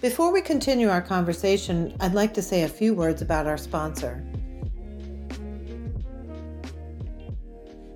Before 0.00 0.32
we 0.32 0.40
continue 0.40 0.88
our 0.88 1.02
conversation, 1.02 1.94
I'd 2.00 2.14
like 2.14 2.34
to 2.34 2.42
say 2.42 2.62
a 2.62 2.68
few 2.68 2.94
words 2.94 3.20
about 3.20 3.46
our 3.46 3.58
sponsor. 3.58 4.24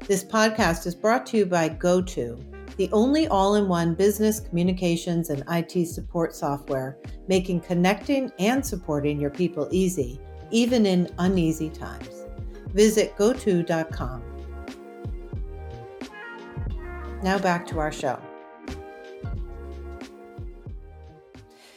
This 0.06 0.22
podcast 0.22 0.86
is 0.86 0.94
brought 0.94 1.24
to 1.28 1.38
you 1.38 1.46
by 1.46 1.70
GoTo 1.70 2.38
the 2.76 2.90
only 2.92 3.28
all 3.28 3.54
in 3.54 3.68
one 3.68 3.94
business 3.94 4.40
communications 4.40 5.30
and 5.30 5.44
IT 5.50 5.86
support 5.86 6.34
software, 6.34 6.98
making 7.28 7.60
connecting 7.60 8.32
and 8.38 8.64
supporting 8.64 9.20
your 9.20 9.30
people 9.30 9.68
easy, 9.70 10.20
even 10.50 10.86
in 10.86 11.12
uneasy 11.18 11.70
times. 11.70 12.24
Visit 12.68 13.16
goto.com. 13.16 14.22
Now 17.22 17.38
back 17.38 17.66
to 17.68 17.78
our 17.78 17.92
show. 17.92 18.20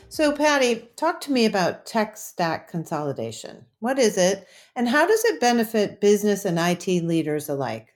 So, 0.09 0.31
Paddy, 0.31 0.89
talk 0.95 1.21
to 1.21 1.31
me 1.31 1.45
about 1.45 1.85
tech 1.85 2.17
stack 2.17 2.71
consolidation. 2.71 3.63
What 3.81 3.99
is 3.99 4.17
it, 4.17 4.47
and 4.75 4.89
how 4.89 5.05
does 5.05 5.23
it 5.25 5.39
benefit 5.39 6.01
business 6.01 6.43
and 6.43 6.57
IT 6.57 6.87
leaders 7.03 7.49
alike? 7.49 7.93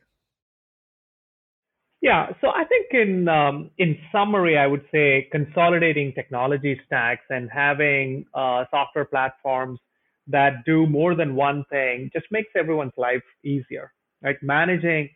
Yeah, 2.01 2.29
so 2.41 2.47
I 2.49 2.63
think 2.65 2.87
in 2.93 3.27
um, 3.27 3.69
in 3.77 3.95
summary, 4.11 4.57
I 4.57 4.65
would 4.65 4.83
say 4.91 5.27
consolidating 5.31 6.13
technology 6.13 6.79
stacks 6.87 7.25
and 7.29 7.49
having 7.51 8.25
uh, 8.33 8.65
software 8.71 9.05
platforms 9.05 9.79
that 10.27 10.65
do 10.65 10.87
more 10.87 11.13
than 11.15 11.35
one 11.35 11.63
thing 11.69 12.09
just 12.11 12.25
makes 12.31 12.49
everyone's 12.55 12.93
life 12.97 13.23
easier. 13.43 13.91
Right, 14.23 14.37
managing 14.41 15.09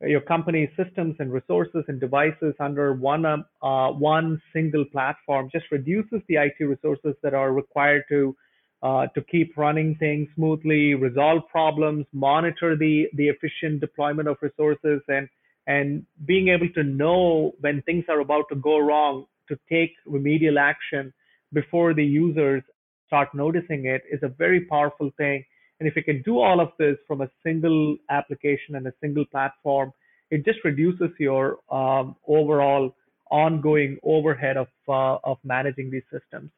your 0.00 0.20
company's 0.20 0.68
systems 0.76 1.14
and 1.20 1.32
resources 1.32 1.84
and 1.88 2.00
devices 2.00 2.54
under 2.58 2.92
one 2.92 3.24
uh, 3.24 3.88
one 3.90 4.42
single 4.52 4.84
platform 4.86 5.48
just 5.52 5.66
reduces 5.70 6.20
the 6.28 6.36
IT 6.38 6.64
resources 6.64 7.14
that 7.22 7.34
are 7.34 7.52
required 7.52 8.02
to 8.08 8.34
uh, 8.82 9.06
to 9.14 9.22
keep 9.22 9.56
running 9.56 9.94
things 10.00 10.28
smoothly, 10.34 10.94
resolve 10.94 11.42
problems, 11.52 12.04
monitor 12.12 12.76
the 12.76 13.06
the 13.14 13.28
efficient 13.28 13.80
deployment 13.80 14.26
of 14.28 14.36
resources, 14.42 15.00
and 15.06 15.28
and 15.66 16.04
being 16.26 16.48
able 16.48 16.68
to 16.74 16.82
know 16.82 17.52
when 17.60 17.82
things 17.82 18.04
are 18.08 18.20
about 18.20 18.44
to 18.48 18.56
go 18.56 18.78
wrong 18.78 19.26
to 19.48 19.56
take 19.70 19.92
remedial 20.06 20.58
action 20.58 21.12
before 21.52 21.94
the 21.94 22.04
users 22.04 22.62
start 23.06 23.28
noticing 23.34 23.86
it 23.86 24.02
is 24.10 24.20
a 24.22 24.28
very 24.28 24.62
powerful 24.62 25.10
thing. 25.16 25.44
And 25.78 25.88
if 25.88 25.96
you 25.96 26.02
can 26.02 26.22
do 26.22 26.38
all 26.38 26.60
of 26.60 26.70
this 26.78 26.96
from 27.06 27.20
a 27.20 27.30
single 27.42 27.96
application 28.10 28.76
and 28.76 28.86
a 28.86 28.92
single 29.00 29.24
platform, 29.26 29.92
it 30.30 30.44
just 30.44 30.58
reduces 30.64 31.10
your 31.18 31.58
um, 31.70 32.16
overall 32.26 32.94
ongoing 33.30 33.98
overhead 34.02 34.56
of 34.56 34.68
uh, 34.88 35.16
of 35.24 35.38
managing 35.44 35.90
these 35.90 36.04
systems. 36.12 36.50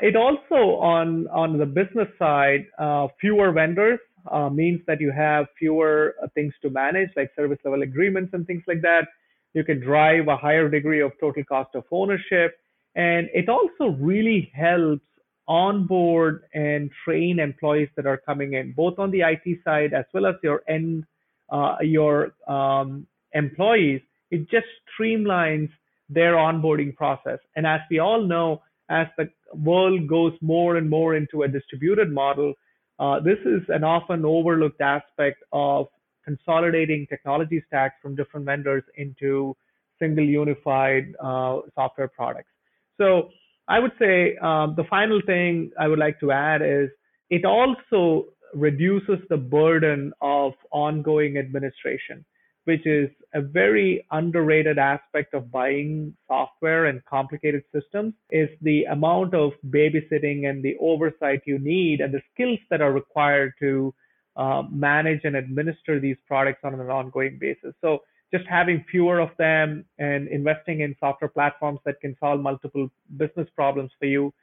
It 0.00 0.14
also 0.14 0.76
on 0.80 1.26
on 1.28 1.58
the 1.58 1.66
business 1.66 2.08
side, 2.18 2.66
uh, 2.78 3.08
fewer 3.20 3.50
vendors 3.52 3.98
uh, 4.30 4.50
means 4.50 4.80
that 4.86 5.00
you 5.00 5.10
have 5.12 5.46
fewer 5.58 6.14
uh, 6.22 6.26
things 6.34 6.54
to 6.62 6.70
manage, 6.70 7.10
like 7.16 7.30
service 7.36 7.58
level 7.64 7.82
agreements 7.82 8.30
and 8.34 8.46
things 8.46 8.62
like 8.66 8.82
that. 8.82 9.06
You 9.54 9.64
can 9.64 9.80
drive 9.80 10.28
a 10.28 10.36
higher 10.36 10.68
degree 10.68 11.00
of 11.00 11.12
total 11.20 11.44
cost 11.44 11.74
of 11.74 11.84
ownership. 11.90 12.56
And 12.94 13.28
it 13.32 13.48
also 13.48 13.96
really 13.98 14.50
helps 14.54 15.02
onboard 15.46 16.42
and 16.52 16.90
train 17.04 17.38
employees 17.38 17.88
that 17.96 18.06
are 18.06 18.18
coming 18.18 18.52
in, 18.52 18.72
both 18.72 18.98
on 18.98 19.10
the 19.10 19.22
IT 19.22 19.58
side 19.64 19.94
as 19.94 20.04
well 20.12 20.26
as 20.26 20.34
your 20.42 20.62
end, 20.68 21.04
uh, 21.50 21.76
your 21.80 22.32
um, 22.46 23.06
employees. 23.32 24.02
It 24.30 24.50
just 24.50 24.66
streamlines 24.92 25.70
their 26.10 26.34
onboarding 26.34 26.94
process. 26.94 27.38
And 27.56 27.66
as 27.66 27.80
we 27.90 27.98
all 27.98 28.22
know, 28.22 28.62
as 28.90 29.06
the 29.16 29.30
world 29.54 30.06
goes 30.06 30.32
more 30.40 30.76
and 30.76 30.88
more 30.88 31.14
into 31.14 31.42
a 31.42 31.48
distributed 31.48 32.10
model, 32.10 32.54
uh, 32.98 33.20
this 33.20 33.38
is 33.44 33.62
an 33.68 33.84
often 33.84 34.24
overlooked 34.24 34.80
aspect 34.80 35.42
of 35.52 35.86
consolidating 36.24 37.06
technology 37.08 37.62
stacks 37.66 37.94
from 38.02 38.14
different 38.14 38.44
vendors 38.44 38.84
into 38.96 39.56
single 39.98 40.24
unified 40.24 41.14
uh, 41.22 41.60
software 41.74 42.08
products. 42.08 42.50
So 42.96 43.30
I 43.68 43.78
would 43.78 43.92
say 43.98 44.36
um, 44.38 44.74
the 44.76 44.84
final 44.88 45.20
thing 45.24 45.70
I 45.78 45.88
would 45.88 45.98
like 45.98 46.18
to 46.20 46.32
add 46.32 46.62
is 46.62 46.88
it 47.30 47.44
also 47.44 48.26
reduces 48.54 49.18
the 49.28 49.36
burden 49.36 50.12
of 50.20 50.52
ongoing 50.70 51.36
administration 51.36 52.24
which 52.68 52.86
is 52.86 53.08
a 53.32 53.40
very 53.40 54.06
underrated 54.10 54.76
aspect 54.76 55.32
of 55.32 55.50
buying 55.50 56.14
software 56.26 56.84
and 56.84 57.02
complicated 57.06 57.62
systems, 57.74 58.12
is 58.30 58.50
the 58.60 58.84
amount 58.84 59.32
of 59.32 59.52
babysitting 59.70 60.50
and 60.50 60.62
the 60.62 60.76
oversight 60.78 61.40
you 61.46 61.58
need 61.58 62.02
and 62.02 62.12
the 62.12 62.20
skills 62.34 62.58
that 62.68 62.82
are 62.82 62.92
required 62.92 63.54
to 63.58 63.94
uh, 64.36 64.62
manage 64.70 65.22
and 65.24 65.34
administer 65.34 65.98
these 65.98 66.18
products 66.26 66.60
on 66.62 66.74
an 66.74 66.90
ongoing 66.90 67.38
basis. 67.40 67.72
So 67.80 68.00
just 68.34 68.44
having 68.46 68.84
fewer 68.90 69.18
of 69.18 69.30
them 69.38 69.86
and 69.98 70.28
investing 70.28 70.80
in 70.80 70.94
software 71.00 71.30
platforms 71.30 71.80
that 71.86 71.98
can 72.02 72.14
solve 72.20 72.42
multiple 72.42 72.90
business 73.16 73.48
problems 73.56 73.92
for 73.98 74.04
you 74.04 74.34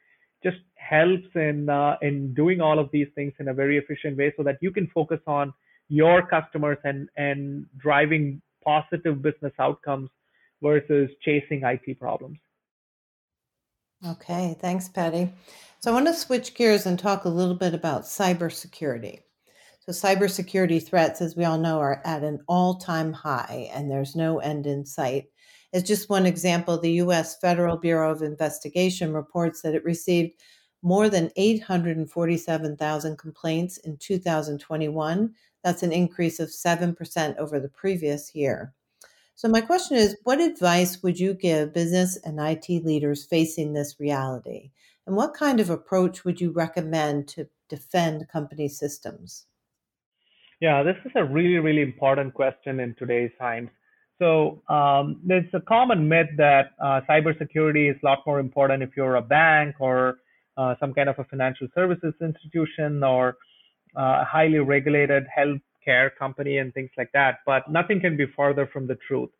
just 0.42 0.58
helps 0.74 1.30
in 1.36 1.68
uh, 1.68 1.94
in 2.02 2.34
doing 2.34 2.60
all 2.60 2.80
of 2.80 2.90
these 2.92 3.06
things 3.14 3.32
in 3.38 3.46
a 3.46 3.54
very 3.54 3.78
efficient 3.78 4.18
way 4.18 4.34
so 4.36 4.42
that 4.42 4.58
you 4.60 4.72
can 4.72 4.88
focus 4.92 5.20
on 5.28 5.54
your 5.88 6.26
customers 6.26 6.78
and 6.84 7.08
and 7.16 7.66
driving 7.78 8.40
positive 8.64 9.22
business 9.22 9.52
outcomes 9.58 10.10
versus 10.62 11.08
chasing 11.24 11.62
IT 11.62 11.98
problems. 11.98 12.38
Okay, 14.06 14.56
thanks, 14.60 14.88
Paddy. 14.88 15.32
So 15.80 15.90
I 15.90 15.94
want 15.94 16.06
to 16.06 16.14
switch 16.14 16.54
gears 16.54 16.86
and 16.86 16.98
talk 16.98 17.24
a 17.24 17.30
little 17.30 17.54
bit 17.54 17.74
about 17.74 18.02
cybersecurity. 18.02 19.20
So 19.80 19.92
cybersecurity 19.92 20.84
threats, 20.84 21.20
as 21.20 21.36
we 21.36 21.44
all 21.44 21.58
know, 21.58 21.78
are 21.78 22.02
at 22.04 22.24
an 22.24 22.40
all-time 22.48 23.12
high, 23.12 23.70
and 23.72 23.90
there's 23.90 24.16
no 24.16 24.40
end 24.40 24.66
in 24.66 24.84
sight. 24.84 25.26
As 25.72 25.82
just 25.82 26.10
one 26.10 26.26
example, 26.26 26.78
the 26.78 26.92
U.S. 26.92 27.38
Federal 27.38 27.76
Bureau 27.76 28.10
of 28.10 28.22
Investigation 28.22 29.12
reports 29.12 29.62
that 29.62 29.74
it 29.74 29.84
received 29.84 30.32
more 30.82 31.08
than 31.08 31.30
847,000 31.36 33.18
complaints 33.18 33.78
in 33.78 33.96
2021. 33.96 35.34
That's 35.64 35.82
an 35.82 35.92
increase 35.92 36.40
of 36.40 36.48
7% 36.48 37.36
over 37.36 37.58
the 37.58 37.68
previous 37.68 38.34
year. 38.34 38.72
So, 39.34 39.48
my 39.48 39.60
question 39.60 39.96
is 39.98 40.16
what 40.24 40.40
advice 40.40 41.02
would 41.02 41.20
you 41.20 41.34
give 41.34 41.74
business 41.74 42.16
and 42.24 42.40
IT 42.40 42.68
leaders 42.84 43.26
facing 43.26 43.72
this 43.72 44.00
reality? 44.00 44.70
And 45.06 45.14
what 45.14 45.34
kind 45.34 45.60
of 45.60 45.70
approach 45.70 46.24
would 46.24 46.40
you 46.40 46.50
recommend 46.50 47.28
to 47.28 47.48
defend 47.68 48.28
company 48.28 48.68
systems? 48.68 49.46
Yeah, 50.60 50.82
this 50.82 50.96
is 51.04 51.12
a 51.14 51.24
really, 51.24 51.58
really 51.58 51.82
important 51.82 52.32
question 52.32 52.80
in 52.80 52.94
today's 52.98 53.30
times. 53.38 53.68
So 54.18 54.62
um, 54.68 55.20
there's 55.22 55.52
a 55.52 55.60
common 55.60 56.08
myth 56.08 56.28
that 56.38 56.70
uh, 56.82 57.02
cybersecurity 57.08 57.90
is 57.90 57.96
a 58.02 58.06
lot 58.06 58.20
more 58.26 58.40
important 58.40 58.82
if 58.82 58.90
you're 58.96 59.16
a 59.16 59.22
bank 59.22 59.76
or 59.78 60.18
uh, 60.56 60.74
some 60.80 60.94
kind 60.94 61.10
of 61.10 61.18
a 61.18 61.24
financial 61.24 61.68
services 61.74 62.14
institution 62.22 63.02
or 63.04 63.36
uh, 63.96 64.24
highly 64.24 64.58
regulated 64.58 65.24
healthcare 65.36 66.10
company 66.18 66.58
and 66.58 66.72
things 66.74 66.90
like 66.96 67.10
that. 67.12 67.38
But 67.46 67.70
nothing 67.70 68.00
can 68.00 68.16
be 68.16 68.26
further 68.36 68.68
from 68.72 68.86
the 68.86 68.98
truth. 69.08 69.30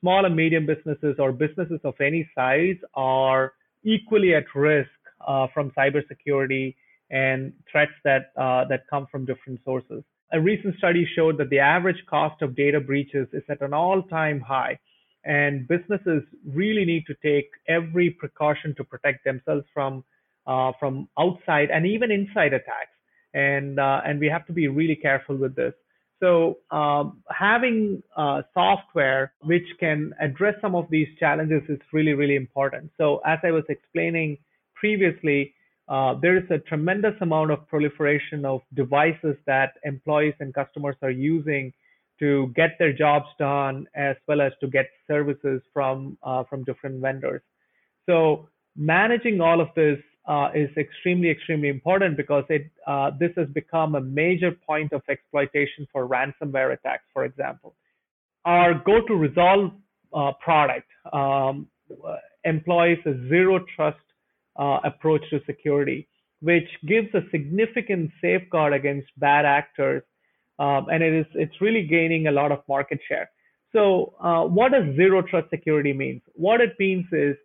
Small 0.00 0.24
and 0.24 0.34
medium 0.34 0.66
businesses 0.66 1.16
or 1.18 1.32
businesses 1.32 1.80
of 1.84 1.94
any 2.00 2.28
size 2.34 2.76
are 2.94 3.52
equally 3.84 4.34
at 4.34 4.44
risk 4.54 4.88
uh, 5.26 5.46
from 5.52 5.70
cybersecurity 5.72 6.74
and 7.10 7.52
threats 7.70 7.92
that 8.04 8.32
uh, 8.36 8.64
that 8.66 8.84
come 8.88 9.06
from 9.10 9.26
different 9.26 9.60
sources 9.64 10.02
a 10.32 10.40
recent 10.40 10.76
study 10.78 11.08
showed 11.16 11.38
that 11.38 11.50
the 11.50 11.58
average 11.58 12.02
cost 12.08 12.40
of 12.42 12.54
data 12.54 12.80
breaches 12.80 13.26
is 13.32 13.42
at 13.48 13.60
an 13.62 13.74
all-time 13.74 14.40
high 14.40 14.78
and 15.24 15.66
businesses 15.68 16.22
really 16.46 16.84
need 16.84 17.04
to 17.06 17.14
take 17.22 17.50
every 17.68 18.10
precaution 18.10 18.74
to 18.76 18.84
protect 18.84 19.24
themselves 19.24 19.64
from 19.74 20.04
uh, 20.46 20.72
from 20.80 21.08
outside 21.18 21.70
and 21.70 21.86
even 21.86 22.10
inside 22.10 22.52
attacks 22.52 22.96
and 23.34 23.78
uh, 23.78 24.00
and 24.04 24.20
we 24.20 24.26
have 24.26 24.46
to 24.46 24.52
be 24.52 24.68
really 24.68 24.96
careful 24.96 25.36
with 25.36 25.54
this 25.54 25.74
so 26.20 26.58
um, 26.70 27.22
having 27.30 28.02
uh, 28.16 28.42
software 28.52 29.32
which 29.42 29.66
can 29.78 30.12
address 30.20 30.54
some 30.60 30.74
of 30.74 30.86
these 30.90 31.08
challenges 31.18 31.62
is 31.68 31.78
really 31.92 32.12
really 32.12 32.36
important 32.36 32.90
so 32.98 33.20
as 33.26 33.38
i 33.44 33.50
was 33.50 33.64
explaining 33.68 34.36
previously 34.74 35.54
uh, 35.88 36.14
there 36.22 36.36
is 36.36 36.44
a 36.50 36.58
tremendous 36.58 37.14
amount 37.20 37.50
of 37.50 37.66
proliferation 37.66 38.44
of 38.44 38.60
devices 38.74 39.36
that 39.46 39.72
employees 39.84 40.34
and 40.38 40.54
customers 40.54 40.94
are 41.02 41.10
using 41.10 41.72
to 42.20 42.52
get 42.54 42.76
their 42.78 42.92
jobs 42.92 43.26
done 43.38 43.86
as 43.96 44.14
well 44.28 44.40
as 44.40 44.52
to 44.60 44.68
get 44.68 44.86
services 45.08 45.60
from 45.72 46.16
uh, 46.22 46.44
from 46.44 46.62
different 46.64 47.00
vendors. 47.00 47.42
So 48.06 48.48
managing 48.76 49.40
all 49.40 49.60
of 49.60 49.68
this 49.74 49.98
uh, 50.30 50.48
is 50.54 50.70
extremely 50.76 51.28
extremely 51.28 51.68
important 51.68 52.16
because 52.16 52.44
it 52.48 52.70
uh, 52.86 53.10
this 53.18 53.32
has 53.36 53.48
become 53.48 53.96
a 53.96 54.00
major 54.00 54.52
point 54.52 54.92
of 54.92 55.02
exploitation 55.08 55.88
for 55.92 56.06
ransomware 56.06 56.72
attacks, 56.72 57.06
for 57.12 57.24
example. 57.24 57.74
Our 58.44 58.74
GoTo 58.74 59.14
Resolve 59.14 59.72
uh, 60.14 60.32
product 60.40 60.86
um, 61.12 61.66
employs 62.44 62.98
a 63.06 63.14
zero 63.28 63.64
trust 63.74 63.98
uh, 64.56 64.78
approach 64.84 65.22
to 65.30 65.40
security, 65.46 66.06
which 66.40 66.68
gives 66.86 67.08
a 67.14 67.22
significant 67.32 68.12
safeguard 68.22 68.72
against 68.72 69.08
bad 69.16 69.44
actors, 69.44 70.04
um, 70.60 70.86
and 70.92 71.02
it 71.02 71.12
is 71.12 71.26
it's 71.34 71.60
really 71.60 71.84
gaining 71.88 72.28
a 72.28 72.32
lot 72.40 72.52
of 72.52 72.60
market 72.68 73.00
share. 73.08 73.28
So, 73.72 74.14
uh, 74.20 74.44
what 74.44 74.70
does 74.70 74.94
zero 74.94 75.22
trust 75.22 75.50
security 75.50 75.92
mean? 75.92 76.22
What 76.34 76.60
it 76.60 76.74
means 76.78 77.06
is 77.10 77.36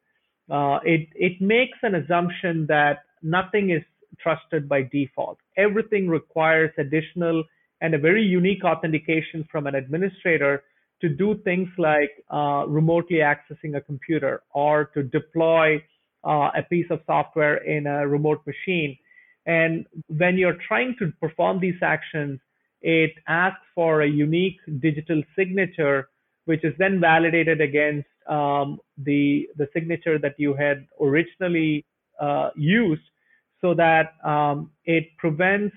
uh, 0.49 0.79
it 0.83 1.07
it 1.15 1.41
makes 1.41 1.77
an 1.81 1.95
assumption 1.95 2.65
that 2.67 3.03
nothing 3.21 3.71
is 3.71 3.83
trusted 4.19 4.69
by 4.69 4.83
default. 4.83 5.37
Everything 5.57 6.07
requires 6.07 6.71
additional 6.77 7.43
and 7.81 7.93
a 7.93 7.97
very 7.97 8.23
unique 8.23 8.63
authentication 8.63 9.45
from 9.51 9.67
an 9.67 9.75
administrator 9.75 10.63
to 11.01 11.09
do 11.09 11.35
things 11.43 11.67
like 11.77 12.11
uh, 12.31 12.63
remotely 12.67 13.17
accessing 13.17 13.75
a 13.75 13.81
computer 13.81 14.43
or 14.53 14.85
to 14.93 15.03
deploy 15.03 15.75
uh, 16.23 16.49
a 16.57 16.63
piece 16.69 16.87
of 16.89 16.99
software 17.05 17.57
in 17.57 17.85
a 17.85 18.07
remote 18.07 18.41
machine. 18.47 18.97
And 19.45 19.85
when 20.07 20.37
you're 20.37 20.57
trying 20.67 20.95
to 20.99 21.11
perform 21.19 21.59
these 21.59 21.75
actions, 21.81 22.39
it 22.81 23.11
asks 23.27 23.61
for 23.75 24.01
a 24.01 24.07
unique 24.07 24.57
digital 24.79 25.21
signature, 25.37 26.09
which 26.45 26.63
is 26.63 26.73
then 26.77 26.99
validated 26.99 27.61
against 27.61 28.07
um, 28.27 28.79
the 28.97 29.47
the 29.57 29.67
signature 29.73 30.17
that 30.17 30.35
you 30.37 30.53
had 30.53 30.87
originally 31.01 31.85
uh, 32.19 32.49
used, 32.55 33.03
so 33.61 33.73
that 33.73 34.13
um, 34.23 34.71
it 34.85 35.05
prevents 35.17 35.75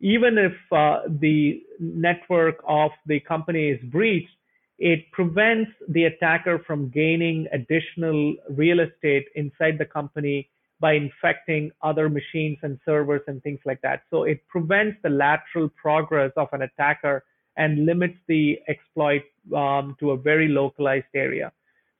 even 0.00 0.36
if 0.36 0.52
uh, 0.72 1.00
the 1.20 1.62
network 1.80 2.62
of 2.68 2.90
the 3.06 3.20
company 3.20 3.70
is 3.70 3.80
breached, 3.90 4.36
it 4.78 5.10
prevents 5.12 5.70
the 5.88 6.04
attacker 6.04 6.58
from 6.66 6.90
gaining 6.90 7.46
additional 7.52 8.34
real 8.50 8.80
estate 8.80 9.26
inside 9.34 9.78
the 9.78 9.84
company 9.84 10.50
by 10.80 10.92
infecting 10.92 11.70
other 11.82 12.10
machines 12.10 12.58
and 12.62 12.78
servers 12.84 13.22
and 13.28 13.42
things 13.42 13.60
like 13.64 13.80
that. 13.80 14.02
So 14.10 14.24
it 14.24 14.46
prevents 14.48 14.98
the 15.02 15.08
lateral 15.08 15.70
progress 15.70 16.32
of 16.36 16.48
an 16.52 16.62
attacker 16.62 17.24
and 17.56 17.86
limits 17.86 18.18
the 18.28 18.58
exploit 18.68 19.22
um, 19.56 19.96
to 20.00 20.12
a 20.12 20.16
very 20.16 20.48
localized 20.48 21.12
area. 21.14 21.52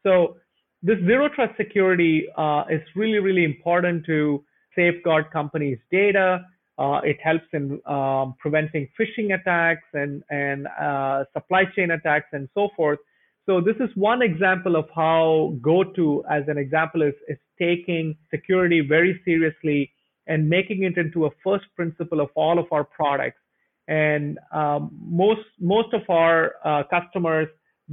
So 0.02 0.36
this 0.82 0.98
zero 1.06 1.28
trust 1.28 1.56
security 1.56 2.26
uh, 2.36 2.64
is 2.70 2.82
really, 2.94 3.18
really 3.18 3.44
important 3.44 4.04
to 4.06 4.44
safeguard 4.76 5.30
companies' 5.30 5.78
data, 5.90 6.44
uh, 6.76 7.00
it 7.04 7.18
helps 7.22 7.46
in 7.52 7.80
um, 7.86 8.34
preventing 8.38 8.88
phishing 8.98 9.34
attacks 9.38 9.84
and, 9.92 10.24
and 10.30 10.66
uh, 10.80 11.24
supply 11.32 11.64
chain 11.76 11.92
attacks 11.92 12.26
and 12.32 12.48
so 12.54 12.68
forth. 12.76 12.98
So 13.46 13.60
this 13.60 13.76
is 13.76 13.90
one 13.94 14.22
example 14.22 14.74
of 14.74 14.86
how 14.94 15.56
GoTo, 15.60 16.22
as 16.30 16.44
an 16.48 16.58
example, 16.58 17.02
is, 17.02 17.14
is 17.28 17.38
taking 17.60 18.16
security 18.30 18.80
very 18.80 19.20
seriously 19.24 19.92
and 20.26 20.48
making 20.48 20.82
it 20.82 20.96
into 20.96 21.26
a 21.26 21.30
first 21.44 21.66
principle 21.76 22.20
of 22.20 22.30
all 22.34 22.58
of 22.58 22.66
our 22.72 22.84
products. 22.84 23.38
And 23.88 24.38
um, 24.52 24.90
most 25.00 25.46
most 25.60 25.92
of 25.92 26.02
our 26.08 26.54
uh, 26.64 26.82
customers 26.84 27.48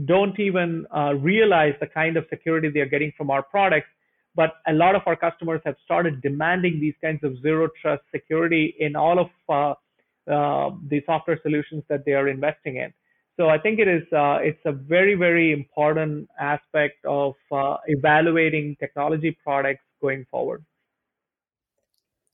don't 0.05 0.39
even 0.39 0.85
uh, 0.95 1.13
realize 1.15 1.73
the 1.81 1.87
kind 1.87 2.15
of 2.15 2.25
security 2.29 2.69
they 2.69 2.79
are 2.79 2.85
getting 2.85 3.11
from 3.17 3.29
our 3.29 3.43
products 3.43 3.87
but 4.35 4.53
a 4.67 4.73
lot 4.73 4.95
of 4.95 5.01
our 5.05 5.15
customers 5.15 5.61
have 5.65 5.75
started 5.83 6.21
demanding 6.21 6.79
these 6.79 6.93
kinds 7.01 7.23
of 7.23 7.39
zero 7.41 7.67
trust 7.81 8.03
security 8.11 8.75
in 8.79 8.95
all 8.95 9.19
of 9.19 9.29
uh, 9.49 10.31
uh, 10.31 10.71
the 10.87 11.01
software 11.05 11.39
solutions 11.41 11.83
that 11.89 12.05
they 12.05 12.13
are 12.13 12.29
investing 12.29 12.77
in. 12.77 12.93
So 13.37 13.49
I 13.49 13.57
think 13.57 13.79
it 13.79 13.87
is 13.87 14.03
uh, 14.13 14.37
it's 14.41 14.61
a 14.65 14.71
very 14.71 15.15
very 15.15 15.51
important 15.51 16.29
aspect 16.39 17.03
of 17.05 17.33
uh, 17.51 17.77
evaluating 17.87 18.75
technology 18.79 19.35
products 19.43 19.83
going 20.01 20.25
forward. 20.29 20.63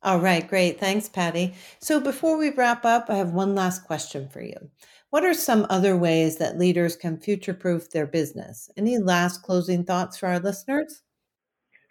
All 0.04 0.20
right, 0.20 0.48
great. 0.48 0.80
Thanks, 0.80 1.10
Paddy. 1.10 1.56
So 1.80 2.00
before 2.00 2.38
we 2.38 2.52
wrap 2.52 2.86
up, 2.86 3.10
I 3.10 3.16
have 3.16 3.32
one 3.32 3.56
last 3.56 3.84
question 3.86 4.30
for 4.30 4.42
you. 4.42 4.70
What 5.10 5.24
are 5.24 5.34
some 5.34 5.66
other 5.70 5.98
ways 5.98 6.38
that 6.38 6.60
leaders 6.60 6.96
can 6.96 7.18
future 7.18 7.54
proof 7.54 7.90
their 7.90 8.06
business? 8.06 8.70
Any 8.78 8.98
last 8.98 9.42
closing 9.42 9.84
thoughts 9.84 10.18
for 10.18 10.28
our 10.28 10.40
listeners? 10.40 11.02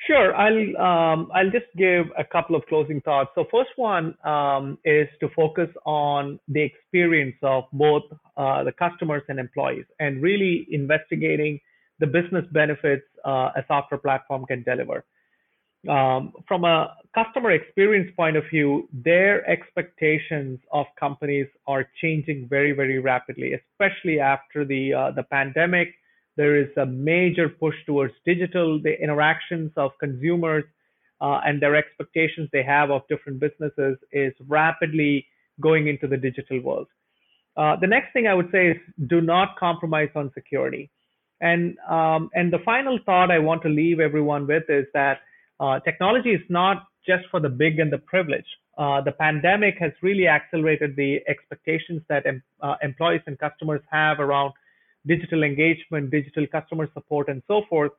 Sure. 0.07 0.37
I'll 0.37 0.77
um, 0.77 1.31
I'll 1.35 1.51
just 1.51 1.66
give 1.77 2.07
a 2.16 2.23
couple 2.25 2.55
of 2.55 2.64
closing 2.66 3.01
thoughts. 3.01 3.31
So 3.35 3.45
first 3.51 3.71
one 3.77 4.14
um, 4.25 4.79
is 4.85 5.09
to 5.21 5.29
focus 5.35 5.69
on 5.85 6.38
the 6.47 6.62
experience 6.62 7.35
of 7.42 7.64
both 7.73 8.05
uh, 8.37 8.62
the 8.62 8.73
customers 8.73 9.23
and 9.29 9.40
employees, 9.40 9.87
and 9.99 10.23
really 10.23 10.69
investigating 10.71 11.59
the 11.99 12.07
business 12.07 12.45
benefits 12.53 13.03
uh, 13.25 13.51
a 13.57 13.64
software 13.66 13.99
platform 13.99 14.45
can 14.47 14.62
deliver. 14.62 15.05
Um, 15.88 16.33
from 16.49 16.64
a 16.64 16.94
customer 17.14 17.53
experience 17.53 18.11
point 18.16 18.37
of 18.37 18.44
view, 18.51 18.88
their 18.92 19.49
expectations 19.49 20.59
of 20.72 20.87
companies 20.99 21.46
are 21.66 21.87
changing 22.01 22.49
very, 22.49 22.72
very 22.72 22.99
rapidly, 22.99 23.53
especially 23.55 24.20
after 24.20 24.64
the 24.64 24.92
uh, 24.92 25.11
the 25.12 25.22
pandemic 25.25 25.94
there 26.37 26.57
is 26.57 26.68
a 26.77 26.87
major 26.87 27.49
push 27.49 27.75
towards 27.87 28.12
digital, 28.25 28.81
the 28.81 29.01
interactions 29.03 29.72
of 29.77 29.92
consumers 29.99 30.64
uh, 31.20 31.40
and 31.46 31.61
their 31.61 31.75
expectations 31.75 32.49
they 32.53 32.62
have 32.62 32.90
of 32.90 33.03
different 33.09 33.40
businesses 33.40 33.96
is 34.12 34.33
rapidly 34.46 35.27
going 35.61 35.88
into 35.88 36.07
the 36.07 36.16
digital 36.16 36.61
world. 36.61 36.88
Uh, 37.57 37.75
the 37.81 37.87
next 37.87 38.12
thing 38.12 38.27
I 38.27 38.35
would 38.35 38.51
say 38.53 38.68
is 38.72 38.77
do 39.07 39.22
not 39.22 39.57
compromise 39.59 40.11
on 40.14 40.31
security. 40.35 40.90
And 41.40 41.79
um, 41.88 42.31
and 42.35 42.53
the 42.53 42.59
final 42.64 42.99
thought 43.05 43.31
I 43.31 43.38
want 43.38 43.62
to 43.62 43.68
leave 43.68 44.01
everyone 44.01 44.46
with 44.46 44.64
is 44.68 44.87
that 44.92 45.20
uh, 45.61 45.81
technology 45.81 46.31
is 46.31 46.42
not 46.49 46.87
just 47.07 47.25
for 47.31 47.40
the 47.40 47.49
big 47.49 47.79
and 47.79 47.92
the 47.92 47.99
privileged. 47.99 48.47
Uh, 48.77 49.01
the 49.01 49.12
pandemic 49.12 49.77
has 49.79 49.92
really 50.03 50.29
accelerated 50.29 50.95
the 50.97 51.21
expectations 51.29 52.03
that 52.09 52.27
em- 52.27 52.42
uh, 52.61 52.75
employees 52.83 53.23
and 53.27 53.38
customers 53.38 53.81
have 53.90 54.21
around 54.21 54.53
digital 55.07 55.45
engagement, 55.45 56.11
digital 56.11 56.47
customer 56.47 56.88
support, 56.92 57.29
and 57.29 57.42
so 57.47 57.62
forth. 57.71 57.92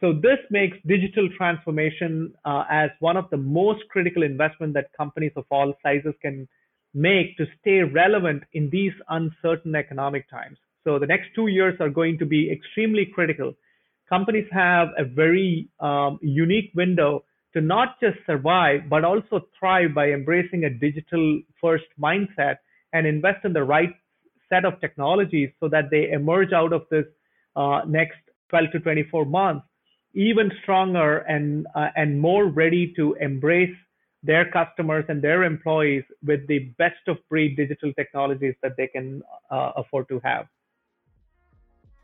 So 0.00 0.12
this 0.12 0.38
makes 0.50 0.76
digital 0.86 1.28
transformation 1.36 2.34
uh, 2.44 2.64
as 2.68 2.90
one 2.98 3.16
of 3.16 3.30
the 3.30 3.36
most 3.36 3.82
critical 3.90 4.22
investment 4.22 4.74
that 4.74 4.86
companies 4.96 5.32
of 5.36 5.44
all 5.50 5.72
sizes 5.82 6.14
can 6.20 6.48
make 6.94 7.36
to 7.36 7.46
stay 7.60 7.80
relevant 7.82 8.42
in 8.54 8.70
these 8.70 8.92
uncertain 9.08 9.74
economic 9.74 10.28
times. 10.28 10.58
So 10.84 10.98
the 10.98 11.06
next 11.06 11.28
two 11.34 11.46
years 11.46 11.74
are 11.80 11.88
going 11.88 12.18
to 12.18 12.26
be 12.26 12.50
extremely 12.50 13.06
critical. 13.06 13.54
Companies 14.08 14.46
have 14.52 14.88
a 14.98 15.04
very 15.04 15.68
um, 15.80 16.18
unique 16.22 16.70
window 16.74 17.24
to 17.54 17.60
not 17.60 18.00
just 18.00 18.18
survive, 18.26 18.88
but 18.88 19.04
also 19.04 19.40
thrive 19.58 19.94
by 19.94 20.10
embracing 20.10 20.64
a 20.64 20.70
digital 20.70 21.40
first 21.60 21.84
mindset 22.00 22.56
and 22.92 23.06
invest 23.06 23.44
in 23.44 23.52
the 23.52 23.62
right 23.62 23.90
set 24.48 24.64
of 24.64 24.80
technologies 24.80 25.50
so 25.60 25.68
that 25.68 25.90
they 25.90 26.10
emerge 26.10 26.52
out 26.52 26.72
of 26.72 26.82
this 26.90 27.06
uh, 27.56 27.80
next 27.86 28.18
12 28.50 28.72
to 28.72 28.80
24 28.80 29.24
months 29.24 29.66
even 30.14 30.50
stronger 30.62 31.18
and 31.18 31.66
uh, 31.74 31.88
and 31.96 32.20
more 32.20 32.46
ready 32.46 32.92
to 32.96 33.14
embrace 33.20 33.74
their 34.22 34.50
customers 34.50 35.04
and 35.08 35.20
their 35.20 35.42
employees 35.42 36.04
with 36.24 36.46
the 36.46 36.60
best 36.78 37.08
of 37.08 37.18
breed 37.28 37.56
digital 37.56 37.92
technologies 37.94 38.54
that 38.62 38.72
they 38.76 38.86
can 38.86 39.22
uh, 39.50 39.72
afford 39.76 40.08
to 40.08 40.18
have. 40.24 40.46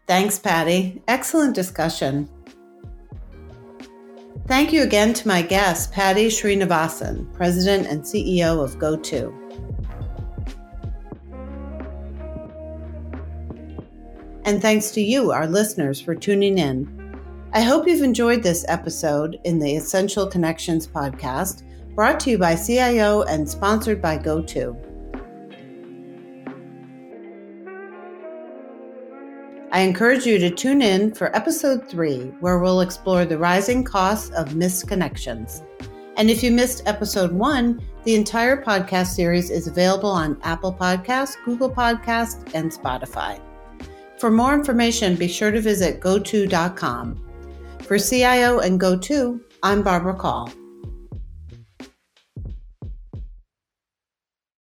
Thanks, 0.07 0.39
Paddy. 0.39 1.03
Excellent 1.07 1.55
discussion. 1.55 2.29
Thank 4.47 4.73
you 4.73 4.83
again 4.83 5.15
to 5.15 5.29
my 5.29 5.43
guest, 5.43 5.93
Paddy 5.93 6.27
Srinivasan, 6.27 7.33
President 7.33 7.87
and 7.87 8.03
CEO 8.03 8.65
of 8.65 8.79
GoTo. 8.79 9.33
And 14.45 14.61
thanks 14.61 14.91
to 14.93 15.01
you, 15.01 15.31
our 15.31 15.47
listeners, 15.47 16.01
for 16.01 16.17
tuning 16.17 16.59
in. 16.59 17.15
I 17.53 17.61
hope 17.61 17.87
you've 17.87 18.03
enjoyed 18.03 18.43
this 18.43 18.65
episode 18.67 19.39
in 19.45 19.61
the 19.61 19.77
Essential 19.77 20.27
Connections 20.27 20.87
podcast, 20.87 21.63
brought 21.95 22.19
to 22.21 22.31
you 22.31 22.39
by 22.39 22.57
CIO 22.57 23.23
and 23.23 23.49
sponsored 23.49 24.03
by 24.03 24.17
GoTo. 24.17 24.90
I 29.73 29.83
encourage 29.83 30.27
you 30.27 30.37
to 30.39 30.51
tune 30.51 30.83
in 30.83 31.15
for 31.15 31.35
episode 31.35 31.89
three, 31.89 32.23
where 32.41 32.59
we'll 32.59 32.81
explore 32.81 33.25
the 33.25 33.39
rising 33.39 33.85
costs 33.85 34.31
of 34.31 34.57
missed 34.57 34.89
connections. 34.89 35.63
And 36.17 36.29
if 36.29 36.43
you 36.43 36.51
missed 36.51 36.83
episode 36.87 37.31
one, 37.31 37.81
the 38.03 38.17
entire 38.17 38.61
podcast 38.61 39.09
series 39.09 39.49
is 39.49 39.69
available 39.69 40.11
on 40.11 40.41
Apple 40.43 40.73
Podcasts, 40.73 41.37
Google 41.45 41.71
Podcasts, 41.71 42.53
and 42.53 42.73
Spotify. 42.73 43.41
For 44.19 44.31
more 44.31 44.55
information, 44.55 45.15
be 45.15 45.29
sure 45.29 45.53
to 45.53 45.61
visit 45.61 46.01
goto.com. 46.01 47.21
For 47.83 47.99
CIO 47.99 48.59
and 48.59 48.81
GoTo, 48.81 49.39
I'm 49.63 49.83
Barbara 49.83 50.15
Call. 50.15 50.53